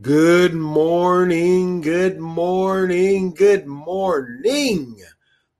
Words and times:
Good 0.00 0.54
morning, 0.54 1.80
good 1.80 2.20
morning, 2.20 3.34
good 3.34 3.66
morning. 3.66 4.96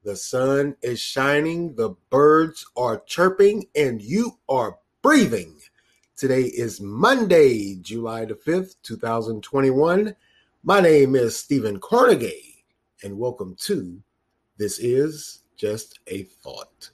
The 0.04 0.14
sun 0.14 0.76
is 0.80 1.00
shining, 1.00 1.74
the 1.74 1.96
birds 2.08 2.64
are 2.76 3.02
chirping, 3.04 3.66
and 3.74 4.00
you 4.00 4.38
are 4.48 4.78
breathing. 5.02 5.58
Today 6.16 6.42
is 6.42 6.80
Monday, 6.80 7.80
July 7.80 8.26
the 8.26 8.34
5th, 8.34 8.76
2021. 8.84 10.14
My 10.62 10.80
name 10.80 11.16
is 11.16 11.36
Stephen 11.36 11.80
Cornegay, 11.80 12.62
and 13.02 13.18
welcome 13.18 13.56
to 13.62 14.00
This 14.56 14.78
Is 14.78 15.42
Just 15.56 15.98
a 16.06 16.22
Thought. 16.22 16.90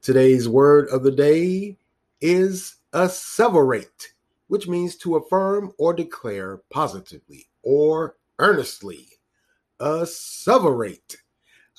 Today's 0.00 0.48
word 0.48 0.88
of 0.88 1.02
the 1.02 1.12
day 1.12 1.76
is 2.22 2.76
asseverate 2.94 4.12
which 4.48 4.66
means 4.66 4.96
to 4.96 5.16
affirm 5.16 5.72
or 5.78 5.94
declare 5.94 6.58
positively 6.70 7.46
or 7.62 8.16
earnestly. 8.38 9.06
Asseverate. 9.80 11.16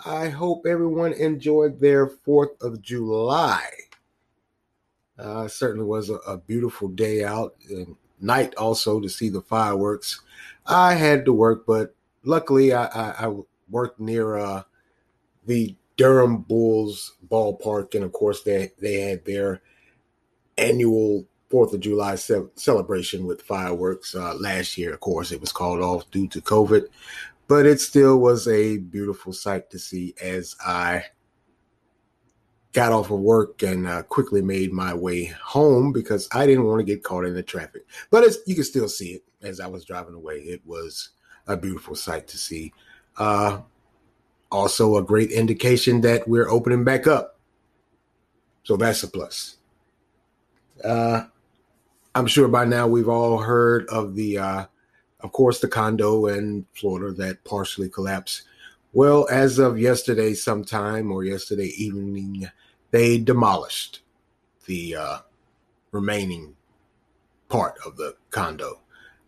I 0.06 0.30
hope 0.30 0.66
everyone 0.66 1.14
enjoyed 1.14 1.80
their 1.80 2.08
4th 2.08 2.62
of 2.62 2.82
July. 2.82 3.68
Uh, 5.18 5.50
certainly 5.50 5.86
was 5.86 6.10
a, 6.10 6.16
a, 6.16 6.38
beautiful 6.38 6.88
day 6.88 7.26
out 7.26 7.54
and 7.70 7.98
night 8.22 8.56
also 8.56 9.02
to 9.02 9.10
see 9.10 9.28
the 9.28 9.42
fireworks. 9.42 10.22
I 10.66 10.94
had 10.94 11.26
to 11.26 11.34
work, 11.34 11.66
but 11.68 11.94
luckily 12.24 12.72
I, 12.72 12.86
I, 12.86 13.28
I 13.28 13.36
worked 13.70 14.00
near 14.00 14.38
uh, 14.38 14.64
the 15.46 15.76
Durham 15.98 16.38
Bulls 16.38 17.18
ballpark, 17.28 17.96
and 17.96 18.06
of 18.06 18.14
course 18.14 18.44
they 18.44 18.72
they 18.80 19.02
had 19.02 19.26
their 19.26 19.62
annual 20.58 21.26
Fourth 21.50 21.74
of 21.74 21.80
July 21.80 22.16
ce- 22.16 22.32
celebration 22.56 23.26
with 23.26 23.42
fireworks. 23.42 24.16
Uh, 24.16 24.36
last 24.36 24.78
year, 24.78 24.94
of 24.94 25.00
course, 25.00 25.32
it 25.32 25.42
was 25.42 25.52
called 25.52 25.82
off 25.82 26.10
due 26.12 26.28
to 26.28 26.42
COVID, 26.42 26.86
but 27.48 27.66
it 27.66 27.82
still 27.82 28.20
was 28.20 28.48
a 28.48 28.78
beautiful 28.78 29.34
sight 29.34 29.70
to 29.72 29.80
see 29.80 30.14
as 30.22 30.56
I 30.66 31.06
got 32.74 32.92
off 32.92 33.10
of 33.10 33.20
work 33.20 33.64
and 33.64 33.88
uh, 33.88 34.04
quickly 34.04 34.42
made 34.42 34.72
my 34.72 34.94
way 34.94 35.26
home 35.26 35.92
because 35.92 36.30
I 36.32 36.46
didn't 36.46 36.66
want 36.66 36.80
to 36.80 36.86
get 36.86 37.04
caught 37.04 37.26
in 37.26 37.34
the 37.34 37.44
traffic. 37.44 37.84
But 38.12 38.32
you 38.46 38.56
can 38.56 38.64
still 38.64 38.88
see 38.88 39.14
it 39.14 39.24
as 39.42 39.60
I 39.60 39.68
was 39.68 39.86
driving 39.86 40.14
away. 40.14 40.36
It 40.36 40.62
was 40.66 41.10
a 41.48 41.58
beautiful 41.58 41.96
sight 41.96 42.28
to 42.28 42.38
see. 42.38 42.72
Uh, 43.18 43.62
also, 44.52 44.98
a 44.98 45.04
great 45.04 45.32
indication 45.32 46.02
that 46.02 46.28
we're 46.28 46.50
opening 46.50 46.84
back 46.84 47.08
up. 47.08 47.40
So 48.64 48.78
that's 48.78 49.04
a 49.04 49.08
plus. 49.08 49.58
Uh, 50.84 51.26
I'm 52.16 52.28
sure 52.28 52.48
by 52.48 52.66
now 52.66 52.88
we've 52.88 53.10
all 53.10 53.38
heard 53.38 53.88
of 53.88 54.16
the, 54.16 54.38
uh, 54.38 54.66
of 55.20 55.32
course, 55.32 55.60
the 55.60 55.68
condo 55.68 56.26
in 56.28 56.66
Florida 56.74 57.14
that 57.14 57.44
partially 57.44 57.90
collapsed. 57.90 58.44
Well, 58.94 59.28
as 59.30 59.60
of 59.60 59.80
yesterday, 59.80 60.34
sometime 60.34 61.12
or 61.12 61.24
yesterday 61.24 61.72
evening, 61.78 62.50
they 62.92 63.20
demolished 63.20 64.02
the 64.66 64.96
uh, 64.96 65.18
remaining 65.92 66.56
part 67.48 67.76
of 67.86 67.98
the 67.98 68.16
condo. 68.32 68.80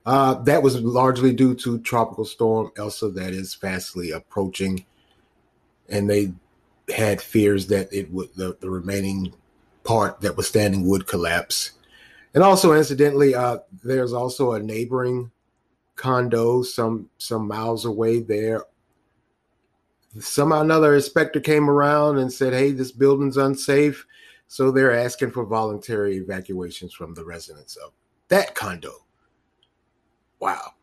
Uh, 0.05 0.33
that 0.33 0.63
was 0.63 0.81
largely 0.81 1.31
due 1.31 1.53
to 1.53 1.79
tropical 1.79 2.25
storm 2.25 2.71
Elsa 2.75 3.09
that 3.09 3.33
is 3.33 3.53
fastly 3.53 4.11
approaching, 4.11 4.83
and 5.89 6.09
they 6.09 6.33
had 6.93 7.21
fears 7.21 7.67
that 7.67 7.91
it 7.93 8.11
would 8.11 8.29
the, 8.35 8.57
the 8.61 8.69
remaining 8.69 9.31
part 9.83 10.21
that 10.21 10.35
was 10.35 10.47
standing 10.47 10.87
would 10.87 11.05
collapse. 11.05 11.71
And 12.33 12.43
also, 12.43 12.73
incidentally, 12.73 13.35
uh, 13.35 13.57
there's 13.83 14.13
also 14.13 14.53
a 14.53 14.59
neighboring 14.59 15.31
condo 15.95 16.63
some 16.63 17.09
some 17.17 17.47
miles 17.47 17.85
away 17.85 18.19
there. 18.21 18.63
Somehow 20.19 20.61
another 20.61 20.95
inspector 20.95 21.39
came 21.39 21.69
around 21.69 22.17
and 22.17 22.31
said, 22.31 22.53
"Hey, 22.53 22.71
this 22.71 22.91
building's 22.91 23.37
unsafe," 23.37 24.05
so 24.47 24.71
they're 24.71 24.97
asking 24.97 25.31
for 25.31 25.45
voluntary 25.45 26.17
evacuations 26.17 26.93
from 26.93 27.13
the 27.13 27.25
residents 27.25 27.75
of 27.75 27.91
that 28.29 28.55
condo. 28.55 29.05
Wow. 30.39 30.73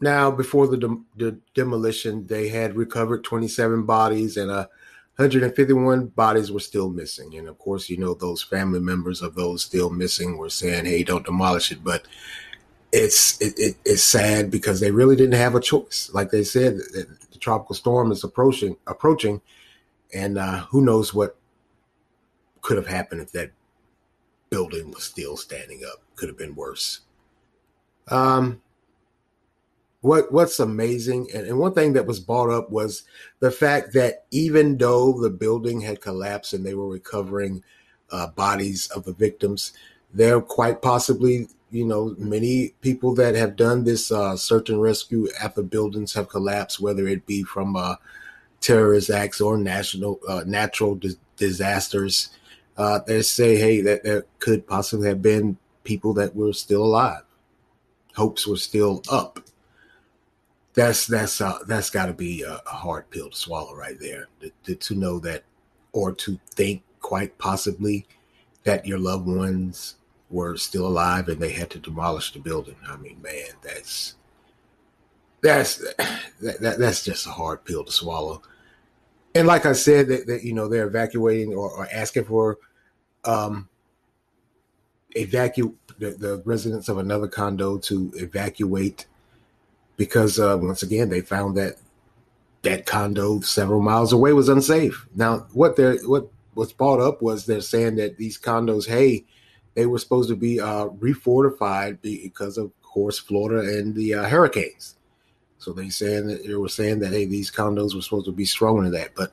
Now, 0.00 0.30
before 0.30 0.66
the, 0.66 0.76
de- 0.76 1.04
the 1.16 1.38
demolition, 1.54 2.26
they 2.26 2.48
had 2.48 2.76
recovered 2.76 3.24
27 3.24 3.86
bodies 3.86 4.36
and 4.36 4.50
a 4.50 4.68
151 5.16 6.08
bodies 6.08 6.52
were 6.52 6.60
still 6.60 6.90
missing. 6.90 7.36
And 7.36 7.48
of 7.48 7.58
course, 7.58 7.88
you 7.88 7.96
know, 7.96 8.12
those 8.12 8.42
family 8.42 8.80
members 8.80 9.22
of 9.22 9.34
those 9.34 9.62
still 9.62 9.88
missing 9.88 10.36
were 10.36 10.50
saying, 10.50 10.84
hey, 10.84 11.02
don't 11.02 11.24
demolish 11.24 11.72
it. 11.72 11.82
But 11.82 12.06
it's 12.92 13.40
it, 13.40 13.54
it, 13.58 13.76
it's 13.84 14.02
sad 14.02 14.50
because 14.50 14.80
they 14.80 14.90
really 14.90 15.16
didn't 15.16 15.38
have 15.38 15.54
a 15.54 15.60
choice. 15.60 16.10
Like 16.12 16.30
they 16.30 16.44
said, 16.44 16.76
the, 16.76 17.06
the 17.32 17.38
tropical 17.38 17.74
storm 17.74 18.12
is 18.12 18.24
approaching 18.24 18.76
approaching, 18.86 19.40
and 20.14 20.38
uh, 20.38 20.64
who 20.70 20.82
knows 20.82 21.12
what 21.12 21.36
could 22.60 22.76
have 22.76 22.86
happened 22.86 23.20
if 23.20 23.32
that 23.32 23.50
building 24.50 24.90
was 24.90 25.04
still 25.04 25.36
standing 25.36 25.82
up. 25.90 26.02
Could 26.14 26.28
have 26.28 26.38
been 26.38 26.54
worse. 26.54 27.00
Um, 28.08 28.62
what 30.06 30.30
what's 30.30 30.60
amazing 30.60 31.28
and, 31.34 31.46
and, 31.48 31.58
one 31.58 31.74
thing 31.74 31.92
that 31.92 32.06
was 32.06 32.20
brought 32.20 32.48
up 32.48 32.70
was 32.70 33.02
the 33.40 33.50
fact 33.50 33.92
that 33.92 34.24
even 34.30 34.78
though 34.78 35.20
the 35.20 35.30
building 35.30 35.80
had 35.80 36.00
collapsed 36.00 36.52
and 36.52 36.64
they 36.64 36.74
were 36.74 36.88
recovering 36.88 37.62
uh, 38.10 38.28
bodies 38.28 38.88
of 38.90 39.04
the 39.04 39.12
victims 39.12 39.72
there 40.14 40.40
quite 40.40 40.80
possibly 40.80 41.48
you 41.72 41.84
know 41.84 42.14
many 42.18 42.72
people 42.80 43.14
that 43.14 43.34
have 43.34 43.56
done 43.56 43.82
this 43.82 44.12
uh, 44.12 44.36
search 44.36 44.70
and 44.70 44.80
rescue 44.80 45.28
after 45.42 45.62
buildings 45.62 46.14
have 46.14 46.28
collapsed 46.28 46.80
whether 46.80 47.08
it 47.08 47.26
be 47.26 47.42
from 47.42 47.74
uh, 47.74 47.96
terrorist 48.60 49.10
acts 49.10 49.40
or 49.40 49.58
national 49.58 50.20
uh, 50.28 50.42
natural 50.46 50.94
di- 50.94 51.16
disasters. 51.36 52.30
Uh, 52.76 53.00
they 53.06 53.22
say 53.22 53.56
hey 53.56 53.80
that 53.80 54.04
there 54.04 54.24
could 54.38 54.66
possibly 54.66 55.08
have 55.08 55.22
been 55.22 55.56
people 55.84 56.12
that 56.14 56.34
were 56.36 56.52
still 56.52 56.84
alive. 56.84 57.22
Hopes 58.14 58.46
were 58.46 58.56
still 58.56 59.02
up 59.10 59.40
that's 60.76 61.06
that's 61.06 61.40
uh, 61.40 61.58
that's 61.66 61.90
got 61.90 62.06
to 62.06 62.12
be 62.12 62.42
a, 62.42 62.60
a, 62.66 62.70
hard 62.70 63.10
pill 63.10 63.30
to 63.30 63.36
swallow 63.36 63.74
right 63.74 63.98
there 63.98 64.28
to, 64.64 64.74
to, 64.74 64.94
know 64.94 65.18
that 65.18 65.42
or 65.92 66.12
to 66.12 66.38
think 66.50 66.82
quite 67.00 67.36
possibly 67.38 68.06
that 68.64 68.86
your 68.86 68.98
loved 68.98 69.26
ones 69.26 69.96
were 70.28 70.56
still 70.56 70.86
alive 70.86 71.28
and 71.28 71.40
they 71.40 71.52
had 71.52 71.70
to 71.70 71.78
demolish 71.78 72.32
the 72.32 72.38
building. 72.38 72.76
I 72.86 72.96
mean 72.98 73.20
man 73.22 73.56
that's 73.62 74.16
that's 75.40 75.78
that, 76.40 76.60
that 76.60 76.78
that's 76.78 77.02
just 77.02 77.26
a 77.26 77.30
hard 77.30 77.64
pill 77.64 77.82
to 77.82 77.90
swallow. 77.90 78.42
And 79.34 79.46
like 79.46 79.66
i 79.66 79.72
said 79.72 80.08
that, 80.08 80.26
that 80.26 80.44
you 80.44 80.52
know 80.52 80.68
they're 80.68 80.86
evacuating 80.86 81.54
or, 81.54 81.70
or 81.70 81.88
asking 81.90 82.26
for 82.26 82.58
um 83.24 83.68
evacuate 85.12 85.74
the, 85.98 86.10
the 86.10 86.42
residents 86.44 86.90
of 86.90 86.98
another 86.98 87.28
condo 87.28 87.78
to 87.78 88.12
evacuate 88.16 89.06
because 89.96 90.38
uh, 90.38 90.58
once 90.60 90.82
again 90.82 91.08
they 91.08 91.20
found 91.20 91.56
that 91.56 91.76
that 92.62 92.86
condo 92.86 93.40
several 93.40 93.80
miles 93.80 94.12
away 94.12 94.32
was 94.32 94.48
unsafe. 94.48 95.06
Now, 95.14 95.46
what 95.52 95.76
they 95.76 95.96
what 95.98 96.28
was 96.54 96.72
brought 96.72 97.00
up 97.00 97.22
was 97.22 97.46
they're 97.46 97.60
saying 97.60 97.96
that 97.96 98.16
these 98.16 98.38
condos, 98.38 98.88
hey, 98.88 99.24
they 99.74 99.86
were 99.86 99.98
supposed 99.98 100.28
to 100.30 100.36
be 100.36 100.60
uh, 100.60 100.88
refortified 100.88 102.00
because 102.02 102.58
of 102.58 102.72
course 102.82 103.18
Florida 103.18 103.78
and 103.78 103.94
the 103.94 104.14
uh, 104.14 104.24
hurricanes. 104.24 104.96
So 105.58 105.72
they 105.72 105.90
saying 105.90 106.26
that 106.28 106.46
they 106.46 106.54
were 106.54 106.68
saying 106.68 107.00
that 107.00 107.12
hey, 107.12 107.26
these 107.26 107.50
condos 107.50 107.94
were 107.94 108.02
supposed 108.02 108.26
to 108.26 108.32
be 108.32 108.44
strong 108.44 108.84
to 108.84 108.90
that, 108.90 109.14
but 109.14 109.32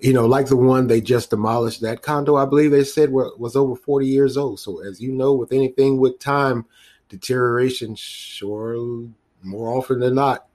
you 0.00 0.12
know, 0.12 0.26
like 0.26 0.46
the 0.46 0.56
one 0.56 0.88
they 0.88 1.00
just 1.00 1.30
demolished, 1.30 1.80
that 1.82 2.02
condo, 2.02 2.34
I 2.34 2.44
believe 2.44 2.72
they 2.72 2.82
said 2.82 3.10
were, 3.10 3.30
was 3.38 3.54
over 3.54 3.76
40 3.76 4.04
years 4.04 4.36
old. 4.36 4.58
So 4.58 4.82
as 4.82 5.00
you 5.00 5.12
know, 5.12 5.32
with 5.32 5.52
anything 5.52 5.98
with 5.98 6.18
time, 6.18 6.66
deterioration 7.08 7.94
sure 7.94 9.06
more 9.42 9.76
often 9.76 10.00
than 10.00 10.14
not 10.14 10.46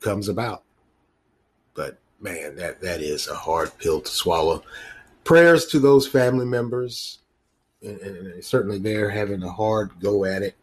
comes 0.00 0.28
about. 0.28 0.62
But 1.74 1.98
man, 2.20 2.56
that 2.56 2.80
that 2.80 3.00
is 3.00 3.28
a 3.28 3.34
hard 3.34 3.76
pill 3.78 4.00
to 4.00 4.10
swallow. 4.10 4.62
Prayers 5.24 5.66
to 5.66 5.78
those 5.78 6.06
family 6.06 6.46
members, 6.46 7.18
and, 7.82 8.00
and 8.00 8.44
certainly 8.44 8.78
they're 8.78 9.10
having 9.10 9.42
a 9.42 9.52
hard 9.52 9.90
go 10.00 10.24
at 10.24 10.42
it. 10.42 10.56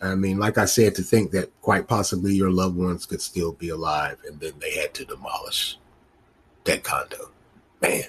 I 0.00 0.14
mean, 0.14 0.38
like 0.38 0.58
I 0.58 0.64
said, 0.64 0.94
to 0.96 1.02
think 1.02 1.32
that 1.32 1.50
quite 1.60 1.88
possibly 1.88 2.34
your 2.34 2.50
loved 2.50 2.76
ones 2.76 3.04
could 3.06 3.20
still 3.20 3.52
be 3.52 3.70
alive, 3.70 4.18
and 4.26 4.38
then 4.38 4.52
they 4.60 4.76
had 4.76 4.94
to 4.94 5.04
demolish 5.04 5.78
that 6.64 6.84
condo. 6.84 7.30
Man. 7.80 8.04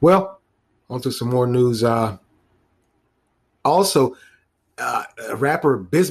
Well, 0.00 0.40
on 0.90 1.00
to 1.02 1.10
some 1.10 1.28
more 1.28 1.46
news. 1.46 1.82
Uh, 1.82 2.18
also, 3.64 4.16
uh, 4.78 5.04
rapper 5.34 5.76
Biz 5.76 6.10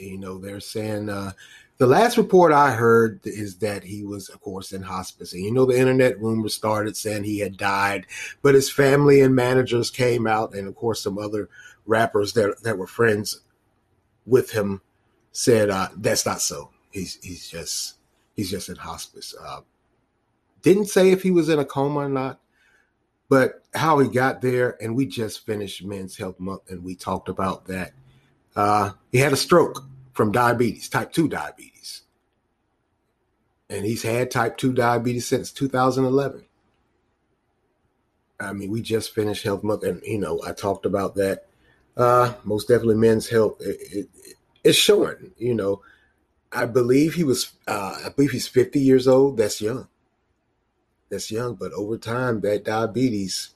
you 0.00 0.18
know, 0.18 0.38
they're 0.38 0.60
saying 0.60 1.08
uh, 1.08 1.32
the 1.78 1.86
last 1.86 2.16
report 2.18 2.52
I 2.52 2.72
heard 2.72 3.20
is 3.24 3.56
that 3.58 3.84
he 3.84 4.04
was, 4.04 4.28
of 4.28 4.40
course, 4.40 4.72
in 4.72 4.82
hospice. 4.82 5.32
And 5.32 5.44
you 5.44 5.52
know, 5.52 5.64
the 5.64 5.78
internet 5.78 6.20
rumors 6.20 6.54
started 6.54 6.96
saying 6.96 7.24
he 7.24 7.38
had 7.38 7.56
died, 7.56 8.06
but 8.42 8.54
his 8.54 8.70
family 8.70 9.20
and 9.20 9.34
managers 9.34 9.90
came 9.90 10.26
out, 10.26 10.54
and 10.54 10.66
of 10.66 10.74
course, 10.74 11.02
some 11.02 11.18
other 11.18 11.48
rappers 11.86 12.32
that 12.34 12.62
that 12.62 12.78
were 12.78 12.86
friends 12.86 13.40
with 14.26 14.50
him 14.50 14.80
said 15.32 15.70
uh, 15.70 15.88
that's 15.96 16.26
not 16.26 16.40
so. 16.40 16.70
He's 16.90 17.18
he's 17.22 17.48
just 17.48 17.94
he's 18.34 18.50
just 18.50 18.68
in 18.68 18.76
hospice. 18.76 19.34
Uh, 19.40 19.60
didn't 20.62 20.86
say 20.86 21.10
if 21.10 21.22
he 21.22 21.30
was 21.30 21.48
in 21.48 21.60
a 21.60 21.64
coma 21.64 22.00
or 22.00 22.08
not, 22.08 22.40
but 23.28 23.62
how 23.74 23.98
he 23.98 24.08
got 24.08 24.40
there. 24.40 24.76
And 24.82 24.96
we 24.96 25.06
just 25.06 25.46
finished 25.46 25.84
Men's 25.84 26.16
Health 26.16 26.40
Month, 26.40 26.62
and 26.70 26.82
we 26.82 26.94
talked 26.94 27.28
about 27.28 27.66
that. 27.66 27.92
Uh, 28.56 28.92
he 29.12 29.18
had 29.18 29.32
a 29.32 29.36
stroke 29.36 29.84
from 30.12 30.32
diabetes, 30.32 30.88
type 30.88 31.12
two 31.12 31.28
diabetes, 31.28 32.02
and 33.70 33.84
he's 33.84 34.02
had 34.02 34.30
type 34.30 34.56
two 34.56 34.72
diabetes 34.72 35.26
since 35.26 35.52
2011. 35.52 36.44
I 38.40 38.52
mean, 38.52 38.70
we 38.70 38.82
just 38.82 39.14
finished 39.14 39.42
Health 39.42 39.64
Month, 39.64 39.84
and 39.84 40.02
you 40.04 40.18
know, 40.18 40.40
I 40.46 40.52
talked 40.52 40.86
about 40.86 41.14
that. 41.16 41.46
Uh, 41.96 42.34
most 42.44 42.68
definitely, 42.68 42.94
Men's 42.96 43.28
Health. 43.28 43.60
It, 43.60 43.78
it, 43.92 44.08
it's 44.62 44.78
showing. 44.78 45.32
You 45.38 45.54
know, 45.54 45.82
I 46.52 46.66
believe 46.66 47.14
he 47.14 47.24
was. 47.24 47.52
Uh, 47.66 47.98
I 48.04 48.08
believe 48.10 48.30
he's 48.30 48.48
50 48.48 48.80
years 48.80 49.08
old. 49.08 49.36
That's 49.36 49.60
young. 49.60 49.88
That's 51.10 51.30
young, 51.30 51.54
but 51.54 51.72
over 51.72 51.96
time, 51.96 52.40
that 52.42 52.64
diabetes, 52.64 53.54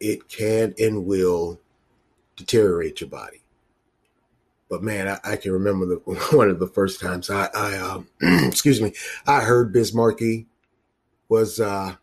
it 0.00 0.28
can 0.28 0.74
and 0.78 1.06
will 1.06 1.60
deteriorate 2.36 3.00
your 3.00 3.10
body. 3.10 3.43
But 4.68 4.82
man, 4.82 5.08
I, 5.08 5.32
I 5.32 5.36
can 5.36 5.52
remember 5.52 5.86
the, 5.86 5.96
one 6.36 6.50
of 6.50 6.58
the 6.58 6.66
first 6.66 7.00
times 7.00 7.30
I, 7.30 7.48
I 7.54 7.76
um, 7.76 8.08
excuse 8.46 8.80
me, 8.80 8.92
I 9.26 9.40
heard 9.40 9.72
Biz 9.72 9.94
Markie 9.94 10.46
was 11.28 11.60
uh, 11.60 11.94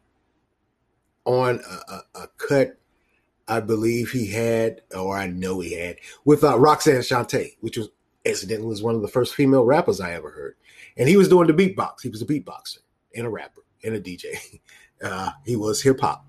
on 1.25 1.59
a, 1.69 1.93
a, 1.93 2.23
a, 2.23 2.27
cut. 2.37 2.77
I 3.47 3.59
believe 3.59 4.11
he 4.11 4.27
had, 4.27 4.81
or 4.95 5.17
I 5.17 5.27
know 5.27 5.59
he 5.59 5.73
had, 5.73 5.97
with 6.23 6.43
uh, 6.43 6.57
Roxanne 6.57 7.01
Shante, 7.01 7.57
which 7.59 7.77
was 7.77 7.89
incidentally 8.23 8.67
was 8.67 8.83
one 8.83 8.95
of 8.95 9.01
the 9.01 9.07
first 9.07 9.35
female 9.35 9.65
rappers 9.65 9.99
I 9.99 10.13
ever 10.13 10.31
heard. 10.31 10.55
And 10.97 11.09
he 11.09 11.17
was 11.17 11.27
doing 11.27 11.47
the 11.47 11.53
beatbox. 11.53 12.01
He 12.03 12.09
was 12.09 12.21
a 12.21 12.25
beatboxer 12.25 12.79
and 13.15 13.25
a 13.25 13.29
rapper 13.29 13.61
and 13.83 13.95
a 13.95 14.01
DJ. 14.01 14.59
Uh, 15.03 15.31
he 15.47 15.55
was 15.55 15.81
hip 15.81 15.99
hop. 15.99 16.23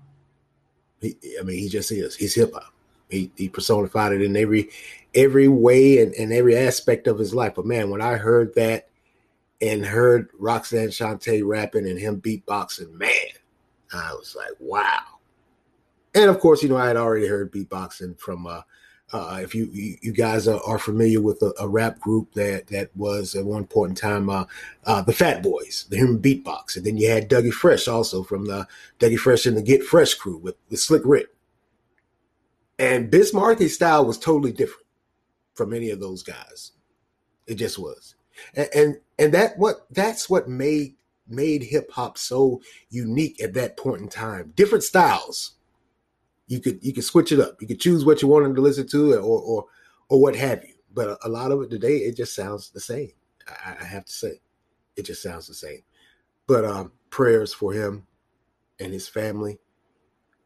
I 1.03 1.43
mean, 1.43 1.59
he 1.59 1.69
just 1.69 1.91
is. 1.91 2.15
He's 2.15 2.33
hip 2.33 2.53
hop. 2.55 2.72
He, 3.13 3.31
he 3.35 3.49
personified 3.49 4.13
it 4.13 4.21
in 4.21 4.35
every 4.35 4.69
every 5.15 5.47
way 5.47 5.99
and, 5.99 6.13
and 6.15 6.33
every 6.33 6.55
aspect 6.57 7.07
of 7.07 7.19
his 7.19 7.33
life. 7.33 7.53
But 7.55 7.65
man, 7.65 7.89
when 7.89 8.01
I 8.01 8.15
heard 8.15 8.55
that 8.55 8.89
and 9.61 9.85
heard 9.85 10.29
Roxanne 10.39 10.89
Shante 10.89 11.45
rapping 11.45 11.87
and 11.87 11.99
him 11.99 12.19
beatboxing, 12.19 12.91
man, 12.93 13.09
I 13.93 14.13
was 14.13 14.35
like, 14.35 14.57
wow. 14.59 15.01
And 16.15 16.29
of 16.29 16.39
course, 16.39 16.63
you 16.63 16.69
know, 16.69 16.77
I 16.77 16.87
had 16.87 16.97
already 16.97 17.27
heard 17.27 17.51
beatboxing 17.51 18.19
from 18.19 18.47
uh, 18.47 18.61
uh, 19.13 19.39
if 19.43 19.53
you, 19.53 19.69
you, 19.71 20.11
guys 20.11 20.47
are, 20.47 20.59
are 20.65 20.79
familiar 20.79 21.21
with 21.21 21.39
a, 21.43 21.53
a, 21.59 21.67
rap 21.67 21.99
group 21.99 22.33
that 22.33 22.65
that 22.67 22.89
was 22.95 23.35
at 23.35 23.45
one 23.45 23.65
point 23.65 23.91
in 23.91 23.95
time 23.95 24.27
uh, 24.27 24.43
uh, 24.85 25.01
the 25.03 25.13
Fat 25.13 25.43
Boys, 25.43 25.85
the 25.89 25.97
human 25.97 26.19
beatbox, 26.19 26.75
and 26.75 26.85
then 26.85 26.97
you 26.97 27.07
had 27.07 27.29
Dougie 27.29 27.53
Fresh 27.53 27.87
also 27.87 28.23
from 28.23 28.45
the 28.45 28.67
Dougie 28.99 29.19
Fresh 29.19 29.45
and 29.45 29.55
the 29.55 29.61
Get 29.61 29.83
Fresh 29.83 30.15
crew 30.15 30.37
with, 30.37 30.55
with 30.69 30.79
Slick 30.79 31.03
Rick. 31.05 31.27
And 32.79 33.11
Biz 33.11 33.33
Markie's 33.33 33.75
style 33.75 34.05
was 34.05 34.17
totally 34.17 34.51
different 34.51 34.87
from 35.53 35.73
any 35.73 35.89
of 35.89 35.99
those 35.99 36.23
guys. 36.23 36.71
It 37.45 37.55
just 37.55 37.77
was, 37.77 38.15
and 38.55 38.69
and, 38.73 38.97
and 39.19 39.33
that 39.33 39.57
what 39.57 39.87
that's 39.91 40.29
what 40.29 40.47
made 40.47 40.95
made 41.27 41.63
hip 41.63 41.91
hop 41.91 42.17
so 42.17 42.61
unique 42.89 43.41
at 43.41 43.53
that 43.53 43.77
point 43.77 44.01
in 44.01 44.07
time. 44.07 44.53
Different 44.55 44.83
styles 44.83 45.53
you 46.47 46.59
could 46.59 46.83
you 46.83 46.93
could 46.93 47.03
switch 47.03 47.31
it 47.31 47.39
up. 47.39 47.61
You 47.61 47.67
could 47.67 47.79
choose 47.79 48.05
what 48.05 48.21
you 48.21 48.27
wanted 48.27 48.55
to 48.55 48.61
listen 48.61 48.87
to, 48.87 49.15
or 49.15 49.41
or 49.41 49.65
or 50.09 50.21
what 50.21 50.35
have 50.35 50.63
you. 50.63 50.73
But 50.93 51.09
a, 51.09 51.27
a 51.27 51.29
lot 51.29 51.51
of 51.51 51.61
it 51.61 51.69
today, 51.69 51.97
it 51.97 52.15
just 52.15 52.35
sounds 52.35 52.69
the 52.69 52.79
same. 52.79 53.11
I, 53.47 53.75
I, 53.81 53.83
have 53.83 54.05
to 54.05 54.13
say, 54.13 54.41
it 54.95 55.03
just 55.03 55.23
sounds 55.23 55.47
the 55.47 55.55
same. 55.55 55.81
But 56.45 56.65
um, 56.65 56.91
prayers 57.09 57.53
for 57.53 57.73
him 57.73 58.05
and 58.79 58.93
his 58.93 59.07
family. 59.07 59.59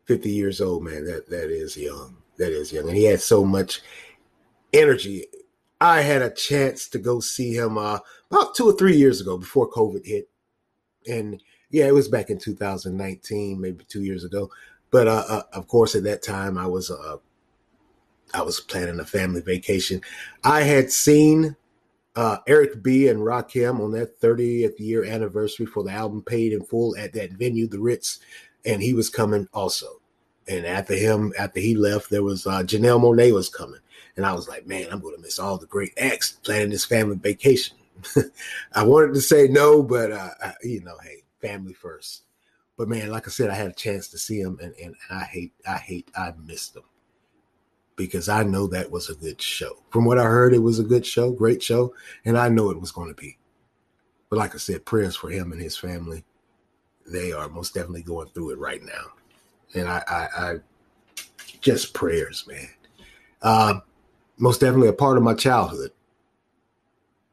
Fifty 0.07 0.31
years 0.31 0.61
old, 0.61 0.83
man. 0.83 1.05
That 1.05 1.29
that 1.29 1.49
is 1.49 1.77
young. 1.77 2.17
That 2.37 2.51
is 2.51 2.71
young, 2.71 2.87
and 2.87 2.97
he 2.97 3.03
had 3.03 3.21
so 3.21 3.43
much 3.43 3.81
energy. 4.73 5.25
I 5.79 6.01
had 6.01 6.21
a 6.21 6.31
chance 6.31 6.87
to 6.89 6.97
go 6.97 7.19
see 7.19 7.53
him 7.53 7.77
uh, 7.77 7.99
about 8.31 8.55
two 8.55 8.67
or 8.67 8.73
three 8.73 8.95
years 8.95 9.21
ago 9.21 9.37
before 9.37 9.69
COVID 9.69 10.05
hit, 10.05 10.29
and 11.07 11.41
yeah, 11.69 11.85
it 11.85 11.93
was 11.93 12.07
back 12.07 12.29
in 12.29 12.39
2019, 12.39 13.59
maybe 13.59 13.83
two 13.85 14.03
years 14.03 14.23
ago. 14.23 14.49
But 14.91 15.07
uh, 15.07 15.25
uh, 15.27 15.43
of 15.53 15.67
course, 15.67 15.95
at 15.95 16.03
that 16.03 16.23
time, 16.23 16.57
I 16.57 16.67
was 16.67 16.89
uh, 16.89 17.17
I 18.33 18.41
was 18.41 18.59
planning 18.59 18.99
a 18.99 19.05
family 19.05 19.41
vacation. 19.41 20.01
I 20.43 20.61
had 20.61 20.91
seen 20.91 21.55
uh, 22.15 22.37
Eric 22.47 22.81
B 22.81 23.07
and 23.09 23.19
Rakim 23.19 23.79
on 23.79 23.91
their 23.91 24.07
30th 24.07 24.79
year 24.79 25.03
anniversary 25.03 25.65
for 25.65 25.83
the 25.83 25.91
album 25.91 26.23
Paid 26.23 26.53
in 26.53 26.63
Full 26.63 26.97
at 26.97 27.13
that 27.13 27.33
venue, 27.33 27.67
the 27.67 27.79
Ritz, 27.79 28.19
and 28.65 28.81
he 28.81 28.93
was 28.93 29.09
coming 29.09 29.47
also. 29.53 30.01
And 30.47 30.65
after 30.65 30.93
him, 30.95 31.33
after 31.37 31.59
he 31.59 31.75
left, 31.75 32.09
there 32.09 32.23
was 32.23 32.47
uh, 32.47 32.63
Janelle 32.63 33.01
Monáe 33.01 33.33
was 33.33 33.49
coming, 33.49 33.81
and 34.15 34.25
I 34.25 34.33
was 34.33 34.47
like, 34.47 34.65
man, 34.65 34.87
I'm 34.91 35.01
going 35.01 35.15
to 35.15 35.21
miss 35.21 35.39
all 35.39 35.57
the 35.57 35.65
great 35.65 35.93
acts 35.97 36.31
planning 36.43 36.69
this 36.69 36.85
family 36.85 37.17
vacation. 37.17 37.75
I 38.73 38.83
wanted 38.83 39.13
to 39.15 39.21
say 39.21 39.47
no, 39.47 39.83
but 39.83 40.11
uh, 40.11 40.29
I, 40.41 40.53
you 40.63 40.81
know, 40.81 40.97
hey, 41.03 41.23
family 41.41 41.73
first. 41.73 42.23
But 42.77 42.87
man, 42.87 43.09
like 43.09 43.27
I 43.27 43.31
said, 43.31 43.49
I 43.49 43.55
had 43.55 43.69
a 43.69 43.73
chance 43.73 44.07
to 44.09 44.17
see 44.17 44.39
him, 44.39 44.59
and, 44.61 44.73
and, 44.81 44.95
I 45.09 45.23
hate, 45.23 45.51
I 45.67 45.77
hate, 45.77 46.09
I 46.15 46.33
missed 46.45 46.75
him 46.75 46.83
because 47.95 48.29
I 48.29 48.43
know 48.43 48.67
that 48.67 48.91
was 48.91 49.09
a 49.09 49.15
good 49.15 49.41
show. 49.41 49.77
From 49.89 50.05
what 50.05 50.19
I 50.19 50.23
heard, 50.23 50.53
it 50.53 50.59
was 50.59 50.79
a 50.79 50.83
good 50.83 51.05
show, 51.05 51.31
great 51.31 51.61
show, 51.61 51.93
and 52.23 52.37
I 52.37 52.47
know 52.47 52.69
it 52.69 52.79
was 52.79 52.91
going 52.91 53.09
to 53.09 53.19
be. 53.19 53.37
But 54.29 54.37
like 54.37 54.53
I 54.53 54.59
said, 54.59 54.85
prayers 54.85 55.15
for 55.15 55.29
him 55.29 55.51
and 55.51 55.61
his 55.61 55.75
family. 55.75 56.23
They 57.07 57.31
are 57.31 57.49
most 57.49 57.73
definitely 57.73 58.03
going 58.03 58.29
through 58.29 58.51
it 58.51 58.59
right 58.59 58.83
now, 58.83 59.11
and 59.75 59.87
I, 59.87 60.03
I, 60.07 60.27
I 60.37 60.55
just 61.61 61.93
prayers, 61.93 62.45
man. 62.47 62.69
Uh, 63.41 63.79
most 64.37 64.61
definitely 64.61 64.89
a 64.89 64.93
part 64.93 65.17
of 65.17 65.23
my 65.23 65.33
childhood 65.33 65.91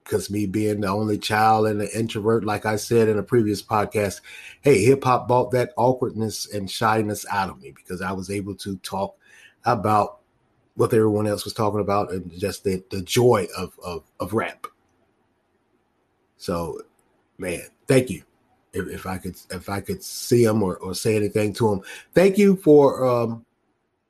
because 0.05 0.31
me 0.31 0.47
being 0.47 0.83
the 0.83 0.89
only 0.89 1.19
child 1.19 1.67
and 1.67 1.81
an 1.81 1.89
introvert, 1.95 2.45
like 2.45 2.67
I 2.67 2.77
said 2.77 3.09
in 3.09 3.19
a 3.19 3.23
previous 3.23 3.63
podcast, 3.63 4.21
hey, 4.61 4.85
hip 4.85 5.03
hop 5.03 5.27
bought 5.27 5.51
that 5.53 5.73
awkwardness 5.77 6.53
and 6.53 6.71
shyness 6.71 7.25
out 7.31 7.49
of 7.49 7.61
me 7.61 7.73
because 7.75 8.03
I 8.03 8.13
was 8.13 8.31
able 8.31 8.55
to 8.57 8.77
talk 8.79 9.17
about 9.65 10.19
what 10.77 10.93
everyone 10.93 11.27
else 11.27 11.45
was 11.45 11.55
talking 11.55 11.81
about 11.81 12.13
and 12.13 12.31
just 12.39 12.65
the, 12.65 12.83
the 12.91 13.01
joy 13.03 13.47
of, 13.57 13.79
of, 13.83 14.05
of 14.21 14.35
rap. 14.35 14.67
So, 16.37 16.83
man, 17.39 17.63
thank 17.87 18.11
you. 18.11 18.25
If, 18.75 18.89
if 18.89 19.07
I 19.07 19.19
could 19.19 19.37
if 19.51 19.69
I 19.69 19.81
could 19.81 20.03
see 20.03 20.45
him 20.45 20.63
or, 20.63 20.77
or 20.79 20.95
say 20.95 21.17
anything 21.17 21.53
to 21.55 21.73
him, 21.73 21.81
thank 22.13 22.37
you 22.37 22.57
for 22.57 23.07
um, 23.07 23.47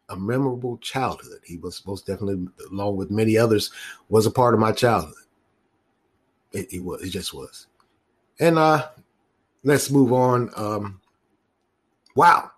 a 0.08 0.16
memorable 0.16 0.78
childhood. 0.78 1.40
He 1.44 1.58
was 1.58 1.86
most 1.86 2.06
definitely, 2.06 2.48
along 2.70 2.96
with 2.96 3.10
many 3.10 3.36
others, 3.36 3.70
was 4.08 4.26
a 4.26 4.30
part 4.30 4.54
of 4.54 4.60
my 4.60 4.72
childhood. 4.72 5.14
It, 6.52 6.72
it 6.72 6.82
was. 6.82 7.02
It 7.02 7.10
just 7.10 7.34
was. 7.34 7.66
And 8.40 8.58
uh, 8.58 8.88
let's 9.62 9.90
move 9.90 10.12
on. 10.12 10.50
Um, 10.56 11.00
wow, 12.16 12.50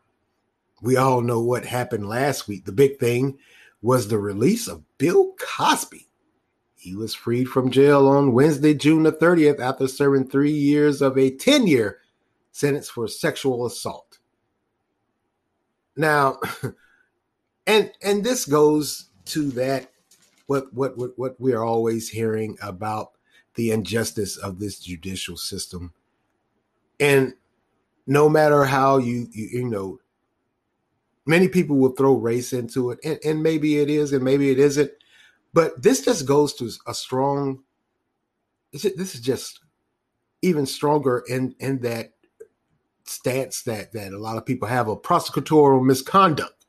we 0.83 0.97
all 0.97 1.21
know 1.21 1.41
what 1.41 1.65
happened 1.65 2.09
last 2.09 2.47
week. 2.47 2.65
The 2.65 2.73
big 2.73 2.99
thing 2.99 3.39
was 3.83 4.09
the 4.09 4.19
release 4.19 4.69
of 4.69 4.83
Bill 4.99 5.35
Cosby. 5.39 6.06
He 6.87 6.95
was 6.95 7.17
freed 7.17 7.49
from 7.49 7.73
jail 7.73 8.07
on 8.07 8.33
Wednesday, 8.33 8.73
June 8.73 9.03
the 9.03 9.11
30th, 9.11 9.59
after 9.59 9.89
serving 9.89 10.29
three 10.29 10.53
years 10.53 11.03
of 11.03 11.19
a 11.19 11.35
10 11.35 11.67
year 11.67 11.99
sentence 12.53 12.89
for 12.89 13.09
sexual 13.09 13.67
assault. 13.67 14.19
Now, 15.97 16.39
and 17.67 17.91
and 18.01 18.23
this 18.23 18.45
goes 18.45 19.11
to 19.27 19.51
that 19.51 19.91
what 20.47 20.73
what 20.73 20.97
what, 20.97 21.19
what 21.19 21.41
we 21.41 21.55
are 21.55 21.65
always 21.65 22.09
hearing 22.09 22.57
about 22.63 23.11
the 23.57 23.73
injustice 23.73 24.37
of 24.37 24.61
this 24.61 24.79
judicial 24.79 25.37
system. 25.37 25.93
And 27.01 27.35
no 28.07 28.29
matter 28.29 28.65
how 28.65 28.99
you, 28.99 29.27
you, 29.33 29.49
you 29.55 29.69
know, 29.69 29.99
many 31.27 31.49
people 31.49 31.79
will 31.79 31.97
throw 31.97 32.15
race 32.15 32.53
into 32.53 32.93
it, 32.93 33.01
and, 33.03 33.19
and 33.25 33.43
maybe 33.43 33.81
it 33.81 33.91
is, 33.91 34.13
and 34.13 34.23
maybe 34.23 34.51
it 34.51 34.61
isn't. 34.61 34.93
But 35.57 35.83
this 35.83 36.05
just 36.05 36.27
goes 36.27 36.53
to 36.57 36.71
a 36.87 36.93
strong. 36.93 37.63
This 38.73 39.15
is 39.15 39.23
just 39.23 39.61
even 40.43 40.67
stronger 40.67 41.25
in 41.27 41.55
in 41.59 41.81
that 41.81 42.13
stance 43.05 43.63
that 43.63 43.91
that 43.93 44.13
a 44.13 44.19
lot 44.19 44.37
of 44.37 44.45
people 44.45 44.69
have 44.69 44.87
of 44.87 45.01
prosecutorial 45.01 45.83
misconduct, 45.83 46.67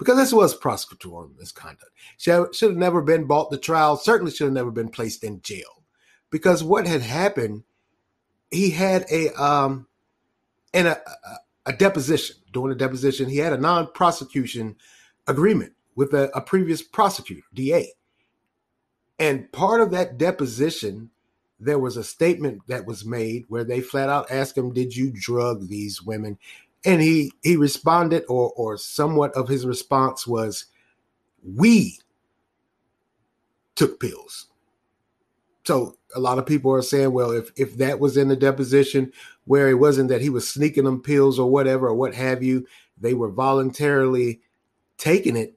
because 0.00 0.16
this 0.16 0.32
was 0.32 0.58
prosecutorial 0.58 1.30
misconduct. 1.38 1.92
Should, 2.16 2.56
should 2.56 2.70
have 2.70 2.76
never 2.76 3.02
been 3.02 3.28
brought 3.28 3.52
to 3.52 3.56
trial. 3.56 3.96
Certainly 3.96 4.32
should 4.32 4.46
have 4.46 4.52
never 4.52 4.72
been 4.72 4.88
placed 4.88 5.22
in 5.22 5.40
jail 5.40 5.84
because 6.28 6.64
what 6.64 6.88
had 6.88 7.02
happened, 7.02 7.62
he 8.50 8.70
had 8.70 9.06
a 9.12 9.28
um 9.40 9.86
in 10.72 10.88
a, 10.88 10.98
a, 10.98 11.70
a 11.70 11.72
deposition 11.72 12.34
during 12.52 12.72
a 12.72 12.78
deposition. 12.78 13.28
He 13.28 13.38
had 13.38 13.52
a 13.52 13.58
non-prosecution 13.58 14.74
agreement 15.28 15.74
with 15.94 16.12
a, 16.14 16.36
a 16.36 16.40
previous 16.40 16.82
prosecutor, 16.82 17.46
DA, 17.54 17.92
And 19.18 19.50
part 19.52 19.80
of 19.80 19.90
that 19.92 20.18
deposition, 20.18 21.10
there 21.60 21.78
was 21.78 21.96
a 21.96 22.04
statement 22.04 22.62
that 22.66 22.86
was 22.86 23.04
made 23.04 23.44
where 23.48 23.64
they 23.64 23.80
flat 23.80 24.08
out 24.08 24.30
asked 24.30 24.58
him, 24.58 24.72
Did 24.72 24.96
you 24.96 25.12
drug 25.14 25.68
these 25.68 26.02
women? 26.02 26.38
And 26.84 27.00
he 27.00 27.32
he 27.42 27.56
responded, 27.56 28.24
or 28.28 28.52
or 28.56 28.76
somewhat 28.76 29.32
of 29.32 29.48
his 29.48 29.64
response 29.64 30.26
was, 30.26 30.66
We 31.42 31.98
took 33.74 34.00
pills. 34.00 34.48
So 35.64 35.96
a 36.14 36.20
lot 36.20 36.38
of 36.38 36.46
people 36.46 36.70
are 36.72 36.82
saying, 36.82 37.12
well, 37.12 37.30
if 37.30 37.50
if 37.56 37.76
that 37.78 37.98
was 37.98 38.16
in 38.16 38.28
the 38.28 38.36
deposition 38.36 39.12
where 39.46 39.68
it 39.68 39.74
wasn't 39.74 40.08
that 40.10 40.20
he 40.20 40.30
was 40.30 40.48
sneaking 40.48 40.84
them 40.84 41.02
pills 41.02 41.38
or 41.38 41.50
whatever 41.50 41.88
or 41.88 41.94
what 41.94 42.14
have 42.14 42.42
you, 42.42 42.66
they 43.00 43.14
were 43.14 43.30
voluntarily 43.30 44.40
taking 44.98 45.36
it. 45.36 45.54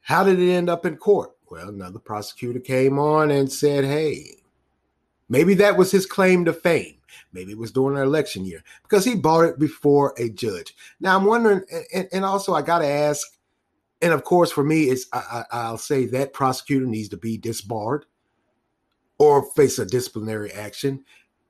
How 0.00 0.24
did 0.24 0.38
it 0.38 0.50
end 0.50 0.68
up 0.68 0.84
in 0.84 0.96
court? 0.96 1.32
Well, 1.54 1.68
another 1.68 2.00
prosecutor 2.00 2.58
came 2.58 2.98
on 2.98 3.30
and 3.30 3.50
said, 3.50 3.84
hey, 3.84 4.38
maybe 5.28 5.54
that 5.54 5.76
was 5.76 5.92
his 5.92 6.04
claim 6.04 6.44
to 6.46 6.52
fame. 6.52 6.96
Maybe 7.32 7.52
it 7.52 7.58
was 7.58 7.70
during 7.70 7.96
an 7.96 8.02
election 8.02 8.44
year 8.44 8.64
because 8.82 9.04
he 9.04 9.14
bought 9.14 9.44
it 9.44 9.56
before 9.56 10.14
a 10.18 10.28
judge. 10.28 10.74
Now 10.98 11.16
I'm 11.16 11.26
wondering, 11.26 11.62
and, 11.94 12.08
and 12.10 12.24
also 12.24 12.54
I 12.54 12.62
got 12.62 12.80
to 12.80 12.88
ask, 12.88 13.38
and 14.02 14.12
of 14.12 14.24
course 14.24 14.50
for 14.50 14.64
me, 14.64 14.86
it's 14.86 15.06
I, 15.12 15.44
I'll 15.52 15.78
say 15.78 16.06
that 16.06 16.32
prosecutor 16.32 16.86
needs 16.86 17.10
to 17.10 17.16
be 17.16 17.38
disbarred 17.38 18.04
or 19.18 19.48
face 19.52 19.78
a 19.78 19.86
disciplinary 19.86 20.50
action 20.50 21.04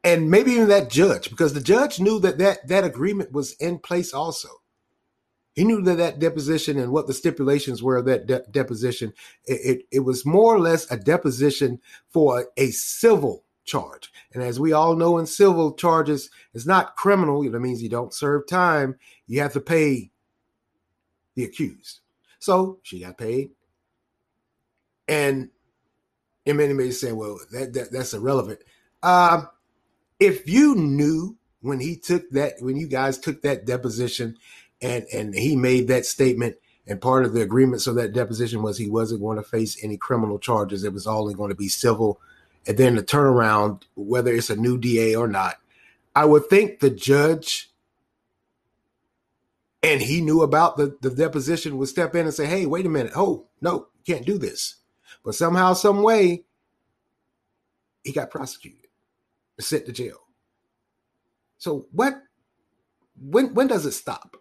and 0.05 0.31
maybe 0.31 0.51
even 0.51 0.69
that 0.69 0.91
judge 0.91 1.31
because 1.31 1.55
the 1.55 1.63
judge 1.63 1.99
knew 1.99 2.21
that 2.21 2.37
that, 2.37 2.69
that 2.69 2.85
agreement 2.85 3.33
was 3.33 3.55
in 3.55 3.79
place 3.79 4.13
also 4.13 4.51
he 5.55 5.65
knew 5.65 5.81
that 5.83 5.99
that 5.99 6.19
deposition 6.19 6.79
and 6.79 6.93
what 6.93 7.07
the 7.07 7.15
stipulations 7.15 7.83
were 7.83 7.97
of 7.97 8.07
that 8.07 8.27
de- 8.27 8.45
deposition. 8.51 9.13
It, 9.47 9.61
it, 9.65 9.87
it, 9.93 10.01
was 10.01 10.27
more 10.27 10.55
or 10.55 10.59
less 10.59 10.91
a 10.91 10.97
deposition 10.97 11.81
for 12.09 12.41
a, 12.41 12.45
a, 12.57 12.71
civil 12.71 13.45
charge. 13.65 14.13
And 14.33 14.43
as 14.43 14.59
we 14.59 14.73
all 14.73 14.97
know 14.97 15.17
in 15.17 15.27
civil 15.27 15.73
charges 15.73 16.29
it's 16.53 16.67
not 16.67 16.97
criminal. 16.97 17.49
That 17.51 17.61
means 17.61 17.83
you 17.83 17.89
don't 17.89 18.13
serve 18.13 18.47
time. 18.47 18.97
You 19.27 19.41
have 19.41 19.53
to 19.53 19.61
pay 19.61 20.11
the 21.37 21.45
accused. 21.45 22.01
So 22.41 22.81
she 22.83 23.01
got 23.01 23.17
paid. 23.17 23.51
And 25.07 25.51
and 26.47 26.59
many 26.59 26.75
may 26.75 26.91
say, 26.91 27.13
well, 27.13 27.39
that, 27.53 27.73
that 27.73 27.93
that's 27.93 28.13
irrelevant. 28.13 28.61
Um, 29.03 29.49
if 30.21 30.49
you 30.49 30.75
knew 30.75 31.39
when 31.61 31.81
he 31.81 31.97
took 31.97 32.29
that, 32.31 32.55
when 32.61 32.77
you 32.77 32.87
guys 32.87 33.19
took 33.19 33.43
that 33.43 33.65
deposition 33.65 34.37
and 34.85 35.07
and 35.13 35.35
he 35.35 35.57
made 35.57 35.89
that 35.89 36.07
statement, 36.07 36.57
and 36.87 37.01
part 37.01 37.25
of 37.25 37.33
the 37.33 37.41
agreements 37.41 37.87
of 37.87 37.95
that 37.97 38.13
deposition 38.13 38.63
was 38.63 38.77
he 38.79 38.89
wasn't 38.89 39.23
going 39.23 39.39
to 39.39 39.43
face 39.43 39.83
any 39.83 39.97
criminal 39.97 40.39
charges. 40.39 40.85
It 40.85 40.93
was 40.93 41.07
only 41.07 41.35
going 41.35 41.51
to 41.51 41.57
be 41.57 41.69
civil. 41.69 42.21
And 42.67 42.79
then 42.79 42.95
the 42.95 43.03
turnaround, 43.03 43.83
whether 43.95 44.33
it's 44.33 44.51
a 44.51 44.57
new 44.57 44.79
DA 44.79 45.15
or 45.15 45.29
not, 45.29 45.57
I 46.15 46.25
would 46.25 46.47
think 46.47 46.81
the 46.81 46.91
judge 46.91 47.71
and 49.83 50.01
he 50.01 50.23
knew 50.23 50.41
about 50.41 50.79
the, 50.79 50.97
the 51.03 51.11
deposition 51.11 51.77
would 51.77 51.89
step 51.89 52.15
in 52.15 52.25
and 52.25 52.33
say, 52.35 52.47
Hey, 52.47 52.65
wait 52.65 52.87
a 52.87 52.89
minute. 52.89 53.13
Oh, 53.15 53.47
no, 53.61 53.89
can't 54.07 54.25
do 54.25 54.39
this. 54.39 54.77
But 55.25 55.35
somehow, 55.35 55.75
some 55.75 56.03
way, 56.03 56.45
he 58.03 58.13
got 58.13 58.31
prosecuted, 58.31 58.87
sent 59.61 59.87
to 59.87 59.93
jail. 59.93 60.19
So 61.59 61.87
what? 61.93 62.15
When 63.21 63.55
when 63.55 63.69
does 63.69 63.87
it 63.87 63.93
stop? 63.93 64.37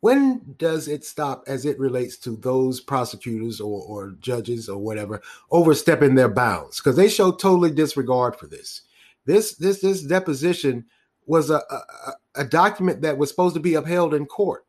When 0.00 0.54
does 0.56 0.88
it 0.88 1.04
stop 1.04 1.44
as 1.46 1.66
it 1.66 1.78
relates 1.78 2.16
to 2.18 2.36
those 2.36 2.80
prosecutors 2.80 3.60
or, 3.60 3.82
or 3.82 4.12
judges 4.20 4.68
or 4.68 4.78
whatever 4.78 5.20
overstepping 5.50 6.14
their 6.14 6.28
bounds? 6.28 6.78
Because 6.78 6.96
they 6.96 7.08
show 7.08 7.32
totally 7.32 7.70
disregard 7.70 8.36
for 8.36 8.46
this. 8.46 8.82
This 9.26 9.54
this 9.56 9.80
this 9.80 10.02
deposition 10.02 10.86
was 11.26 11.50
a, 11.50 11.56
a, 11.70 12.12
a 12.36 12.44
document 12.44 13.02
that 13.02 13.18
was 13.18 13.28
supposed 13.28 13.54
to 13.54 13.60
be 13.60 13.74
upheld 13.74 14.14
in 14.14 14.24
court. 14.26 14.64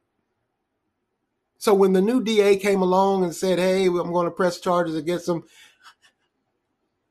So 1.57 1.73
when 1.73 1.93
the 1.93 2.01
new 2.01 2.23
DA 2.23 2.57
came 2.57 2.81
along 2.81 3.23
and 3.23 3.33
said, 3.33 3.57
"Hey, 3.57 3.85
I'm 3.85 4.11
going 4.11 4.25
to 4.25 4.31
press 4.31 4.59
charges 4.59 4.95
against 4.95 5.27
them 5.27 5.43